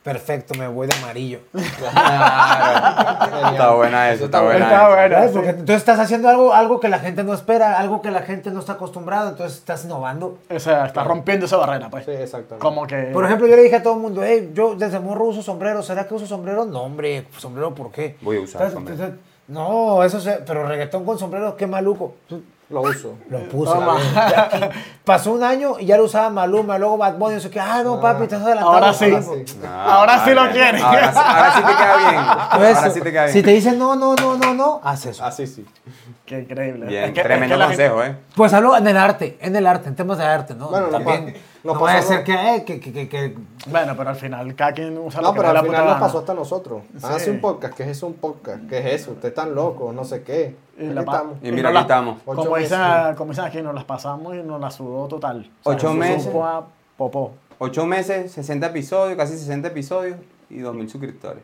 Perfecto, 0.03 0.53
me 0.55 0.67
voy 0.67 0.85
de 0.88 0.93
amarillo. 0.95 1.39
Claro. 1.79 3.51
Está 3.51 3.71
buena 3.73 4.11
eso, 4.11 4.25
está 4.25 4.41
buena. 4.41 4.65
Está 4.65 4.89
buena. 4.89 5.23
Sí. 5.27 5.29
Porque 5.33 5.49
entonces 5.49 5.77
estás 5.77 5.99
haciendo 5.99 6.29
algo, 6.29 6.53
algo 6.53 6.79
que 6.79 6.89
la 6.89 6.99
gente 6.99 7.23
no 7.23 7.33
espera, 7.33 7.79
algo 7.79 8.01
que 8.01 8.11
la 8.11 8.21
gente 8.21 8.51
no 8.51 8.59
está 8.59 8.73
acostumbrado, 8.73 9.29
entonces 9.29 9.57
estás 9.59 9.83
innovando. 9.85 10.38
O 10.53 10.59
sea, 10.59 10.85
estás 10.85 11.05
rompiendo 11.07 11.45
esa 11.45 11.57
barrera, 11.57 11.89
pues. 11.89 12.05
Sí, 12.05 12.11
exactamente. 12.11 12.59
Como 12.59 12.85
que. 12.88 12.95
Por 13.13 13.25
ejemplo, 13.25 13.47
yo 13.47 13.55
le 13.55 13.63
dije 13.63 13.77
a 13.77 13.83
todo 13.83 13.95
el 13.95 13.99
mundo, 14.01 14.21
hey, 14.23 14.51
yo 14.53 14.75
desde 14.75 14.99
morro 14.99 15.25
uso 15.25 15.41
sombrero, 15.41 15.81
¿será 15.83 16.07
que 16.07 16.13
uso 16.13 16.27
sombrero? 16.27 16.65
No, 16.65 16.83
hombre, 16.83 17.25
sombrero, 17.38 17.73
¿por 17.73 17.91
qué? 17.91 18.17
Voy 18.21 18.38
a 18.38 18.41
usar 18.41 18.61
Entonces, 18.67 18.73
sombrero. 18.73 19.03
entonces, 19.05 19.25
No, 19.47 20.03
eso 20.03 20.19
se, 20.19 20.31
pero 20.45 20.67
reggaetón 20.67 21.05
con 21.05 21.19
sombrero, 21.19 21.55
qué 21.55 21.67
maluco. 21.67 22.15
Lo 22.67 22.81
uso. 22.81 23.13
Lo 23.29 23.38
aquí 23.38 23.47
Pasó 25.05 25.34
un 25.34 25.43
año 25.43 25.73
y 25.79 25.86
ya 25.86 25.97
lo 25.97 26.05
usaba 26.05 26.31
Maluma, 26.31 26.79
luego 26.79 26.97
Bad 26.97 27.13
Bunny, 27.17 27.39
sé 27.39 27.51
qué. 27.51 27.60
Ah, 27.60 27.81
no, 27.84 28.01
papi, 28.01 28.23
estás 28.23 28.41
adelantado. 28.41 28.73
Ahora 28.73 28.91
sí. 28.91 29.05
Ahora 29.05 29.21
tiempo". 29.21 29.45
sí. 29.45 29.60
Ah, 29.63 29.95
Ahora 29.99 30.25
sí 30.25 30.31
lo 30.34 30.49
quieres. 30.49 30.81
Ahora, 30.81 31.12
sí- 31.13 31.19
ahora 31.23 31.53
sí 31.53 31.62
te 31.62 31.75
queda 31.75 31.97
bien. 31.97 32.15
Entonces, 32.21 32.77
Ahora 32.77 32.89
sí 32.89 33.01
te 33.01 33.12
queda 33.12 33.23
bien. 33.25 33.34
Si 33.34 33.43
te 33.43 33.51
dicen 33.51 33.77
no, 33.77 33.95
no, 33.95 34.15
no, 34.15 34.38
no, 34.38 34.53
no, 34.55 34.81
haz 34.84 35.05
eso. 35.05 35.23
Así 35.23 35.45
sí. 35.45 35.63
Qué 36.25 36.39
increíble. 36.39 36.88
Bien, 36.88 37.03
Es 37.03 37.12
que- 37.13 37.19
es 37.19 37.25
tremendo 37.27 37.55
que 37.55 37.62
gente- 37.67 37.88
consejo, 37.89 38.03
¿eh? 38.03 38.15
Pues 38.36 38.51
hablo 38.51 38.75
en 38.75 38.88
el 38.88 38.97
arte, 38.97 39.38
en 39.41 39.55
el 39.55 39.67
arte, 39.67 39.89
en 39.89 39.95
temas 39.95 40.17
de 40.17 40.25
arte, 40.25 40.55
¿no? 40.55 40.69
Bueno, 40.69 40.88
no 40.88 40.91
También. 40.93 41.36
No, 41.65 41.73
nos 41.73 41.82
vaya 41.82 41.97
a 41.97 42.01
pasó 42.01 42.13
ser 42.13 42.23
que, 42.23 42.34
eh, 42.56 42.63
que, 42.63 42.80
que, 42.80 42.93
que, 42.93 43.10
que- 43.10 43.36
Bueno, 43.67 43.95
pero 43.97 44.10
al 44.12 44.15
final 44.15 44.56
cada 44.56 44.71
quien 44.73 44.97
usa 44.97 45.19
lo 45.21 45.28
No, 45.30 45.34
que 45.34 45.38
pero 45.39 45.49
al 45.49 45.54
la 45.56 45.62
puta 45.62 45.71
final 45.73 45.86
nos 45.86 45.93
gana. 45.95 46.06
pasó 46.06 46.19
hasta 46.19 46.34
nosotros. 46.34 46.84
Sí. 46.97 46.99
Hace 47.04 47.32
un 47.32 47.41
podcast. 47.41 47.75
¿Qué 47.75 47.84
es 47.84 47.89
eso 47.89 48.08
un 48.08 48.13
podcast? 48.13 48.69
¿Qué 48.69 48.78
es 48.80 49.01
eso? 49.01 49.12
Ustedes 49.12 49.32
están 49.32 49.56
locos, 49.56 49.93
no 49.93 50.04
sé 50.06 50.23
qué. 50.23 50.56
Y 50.78 50.86
la 50.86 51.01
estamos. 51.01 51.38
Y 51.41 51.51
mira, 51.51 51.69
aquí 51.69 51.80
estamos. 51.80 52.21
Como 52.23 52.56
dicen, 52.58 52.80
como 53.17 53.32
dicen 53.32 53.45
aquí, 53.45 53.62
nos 53.62 53.73
las 53.73 53.84
pasamos 53.86 54.36
y 54.36 54.43
nos 54.43 54.62
la 54.62 54.69
sudó 54.71 55.08
total. 55.08 55.49
Ocho 55.63 55.93
meses. 55.93 56.32
popó. 56.97 57.34
Ocho 57.58 57.86
meses, 57.86 58.32
60 58.34 58.67
episodios, 58.67 59.17
casi 59.17 59.38
60 59.38 59.69
episodios 59.69 60.17
y 60.49 60.60
2.000 60.60 60.89
suscriptores. 60.89 61.41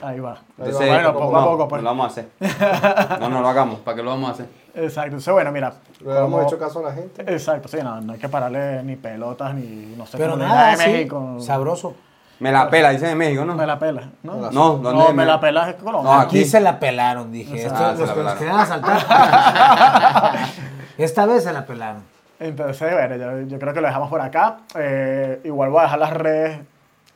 Ahí 0.00 0.20
va. 0.20 0.38
Entonces, 0.58 0.86
bueno, 0.88 1.12
poco 1.12 1.36
a 1.36 1.44
poco, 1.44 1.68
pues. 1.68 1.82
Lo 1.82 1.88
vamos 1.88 2.04
a 2.06 2.08
hacer. 2.08 2.28
No, 3.20 3.28
no 3.28 3.40
lo 3.40 3.48
hagamos. 3.48 3.80
¿Para 3.80 3.96
qué 3.96 4.02
lo 4.02 4.10
vamos 4.10 4.30
a 4.30 4.32
hacer? 4.34 4.46
Exacto. 4.74 5.06
Entonces, 5.06 5.32
bueno, 5.34 5.50
mira. 5.50 5.72
Le 6.00 6.10
hemos 6.10 6.22
como- 6.30 6.42
hecho 6.42 6.58
caso 6.58 6.78
a 6.80 6.82
la 6.90 6.92
gente. 6.94 7.22
Exacto, 7.22 7.66
sí, 7.68 7.78
no, 7.82 8.00
no 8.00 8.12
hay 8.12 8.18
que 8.20 8.28
pararle 8.28 8.82
ni 8.84 8.94
pelotas 8.96 9.54
ni 9.54 9.94
no 9.96 10.06
sé 10.06 10.16
Pero 10.18 10.36
nada, 10.36 10.70
de 10.70 10.76
sí, 10.76 10.90
México. 10.90 11.36
sabroso. 11.40 11.94
Me 12.38 12.52
la 12.52 12.70
pela, 12.70 12.90
dicen 12.90 13.10
en 13.10 13.18
México, 13.18 13.44
¿no? 13.44 13.56
Me 13.56 13.66
la 13.66 13.76
pela, 13.80 14.02
¿no? 14.22 14.34
No, 14.52 14.76
¿dónde? 14.76 14.92
No, 14.94 15.12
me 15.12 15.24
la 15.26 15.40
pela 15.40 15.68
es 15.70 15.74
Colombia. 15.74 16.12
No, 16.14 16.20
Aquí 16.20 16.38
Aquí. 16.38 16.48
se 16.48 16.60
la 16.60 16.78
pelaron, 16.78 17.32
dije. 17.32 17.52
O 17.54 17.58
sea, 17.58 17.66
Esto- 17.66 17.84
ah, 17.84 17.94
los 17.98 18.10
que 18.12 18.22
nos 18.22 18.34
querían 18.34 18.60
asaltar. 18.60 18.98
Esta 20.98 21.26
vez 21.26 21.42
se 21.42 21.52
la 21.52 21.66
pelaron. 21.66 22.02
Entonces, 22.38 22.92
bueno, 22.92 23.16
yo, 23.16 23.40
yo 23.48 23.58
creo 23.58 23.74
que 23.74 23.80
lo 23.80 23.88
dejamos 23.88 24.08
por 24.08 24.20
acá. 24.20 24.58
Eh, 24.76 25.40
igual 25.44 25.70
voy 25.70 25.80
a 25.80 25.82
dejar 25.84 25.98
las 25.98 26.12
redes 26.12 26.60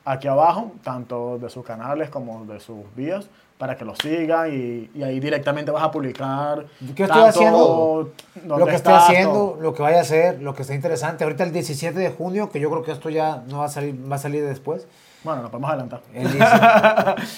aquí 0.05 0.27
abajo, 0.27 0.71
tanto 0.83 1.37
de 1.37 1.49
sus 1.49 1.65
canales 1.65 2.09
como 2.09 2.45
de 2.45 2.59
sus 2.59 2.83
vías, 2.95 3.27
para 3.57 3.77
que 3.77 3.85
lo 3.85 3.95
sigan 3.95 4.51
y, 4.51 4.89
y 4.93 5.03
ahí 5.03 5.19
directamente 5.19 5.71
vas 5.71 5.83
a 5.83 5.91
publicar. 5.91 6.65
¿Qué 6.95 7.03
estoy 7.03 7.23
haciendo? 7.23 8.11
Lo 8.45 8.65
que 8.65 8.75
estoy 8.75 8.93
haciendo, 8.93 9.33
todo. 9.33 9.57
lo 9.61 9.73
que 9.73 9.81
vaya 9.81 9.99
a 9.99 10.01
hacer, 10.01 10.41
lo 10.41 10.53
que 10.53 10.63
está 10.63 10.73
interesante. 10.73 11.23
Ahorita 11.23 11.43
el 11.43 11.53
17 11.53 11.97
de 11.97 12.09
junio, 12.09 12.49
que 12.49 12.59
yo 12.59 12.69
creo 12.69 12.83
que 12.83 12.91
esto 12.91 13.09
ya 13.09 13.43
no 13.47 13.59
va 13.59 13.65
a 13.65 13.69
salir, 13.69 13.95
va 14.11 14.17
a 14.17 14.19
salir 14.19 14.43
después. 14.43 14.87
Bueno, 15.23 15.41
lo 15.43 15.49
podemos 15.49 15.69
adelantar. 15.69 16.01
El 16.13 16.29
17. 16.29 16.51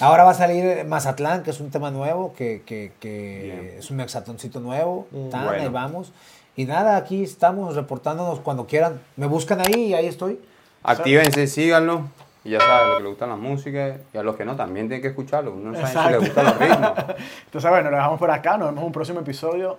Ahora 0.00 0.24
va 0.24 0.30
a 0.30 0.34
salir 0.34 0.84
Mazatlán, 0.86 1.44
que 1.44 1.50
es 1.50 1.60
un 1.60 1.70
tema 1.70 1.92
nuevo, 1.92 2.32
que, 2.34 2.62
que, 2.66 2.92
que 2.98 3.40
Bien. 3.44 3.78
es 3.78 3.90
un 3.92 3.98
mexatoncito 3.98 4.58
nuevo. 4.58 5.06
Mm, 5.12 5.28
Tan, 5.28 5.44
bueno. 5.44 5.62
ahí 5.62 5.68
vamos. 5.68 6.12
Y 6.56 6.64
nada, 6.64 6.96
aquí 6.96 7.22
estamos 7.22 7.76
reportándonos 7.76 8.40
cuando 8.40 8.66
quieran. 8.66 9.00
Me 9.16 9.26
buscan 9.26 9.60
ahí 9.60 9.84
y 9.84 9.94
ahí 9.94 10.06
estoy. 10.06 10.40
Actívense, 10.82 11.46
síganlo. 11.46 12.06
Y 12.46 12.50
ya 12.50 12.60
saben, 12.60 12.88
lo 12.90 12.96
que 12.96 13.02
les 13.02 13.10
gusta 13.10 13.26
la 13.26 13.34
música 13.34 13.96
y 14.12 14.16
a 14.16 14.22
los 14.22 14.36
que 14.36 14.44
no 14.44 14.54
también 14.54 14.86
tienen 14.86 15.02
que 15.02 15.08
escucharlo. 15.08 15.52
Uno 15.52 15.72
no 15.72 15.86
sabe 15.86 16.06
si 16.06 16.12
les 16.12 16.20
gustan 16.20 16.44
los 16.44 16.58
ritmos. 16.58 16.92
Entonces, 17.46 17.70
bueno, 17.70 17.90
lo 17.90 17.96
dejamos 17.96 18.20
por 18.20 18.30
acá. 18.30 18.56
Nos 18.56 18.68
vemos 18.68 18.82
en 18.82 18.86
un 18.86 18.92
próximo 18.92 19.20
episodio. 19.20 19.78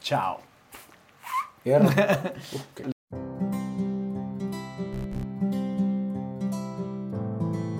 Chao. 0.00 0.40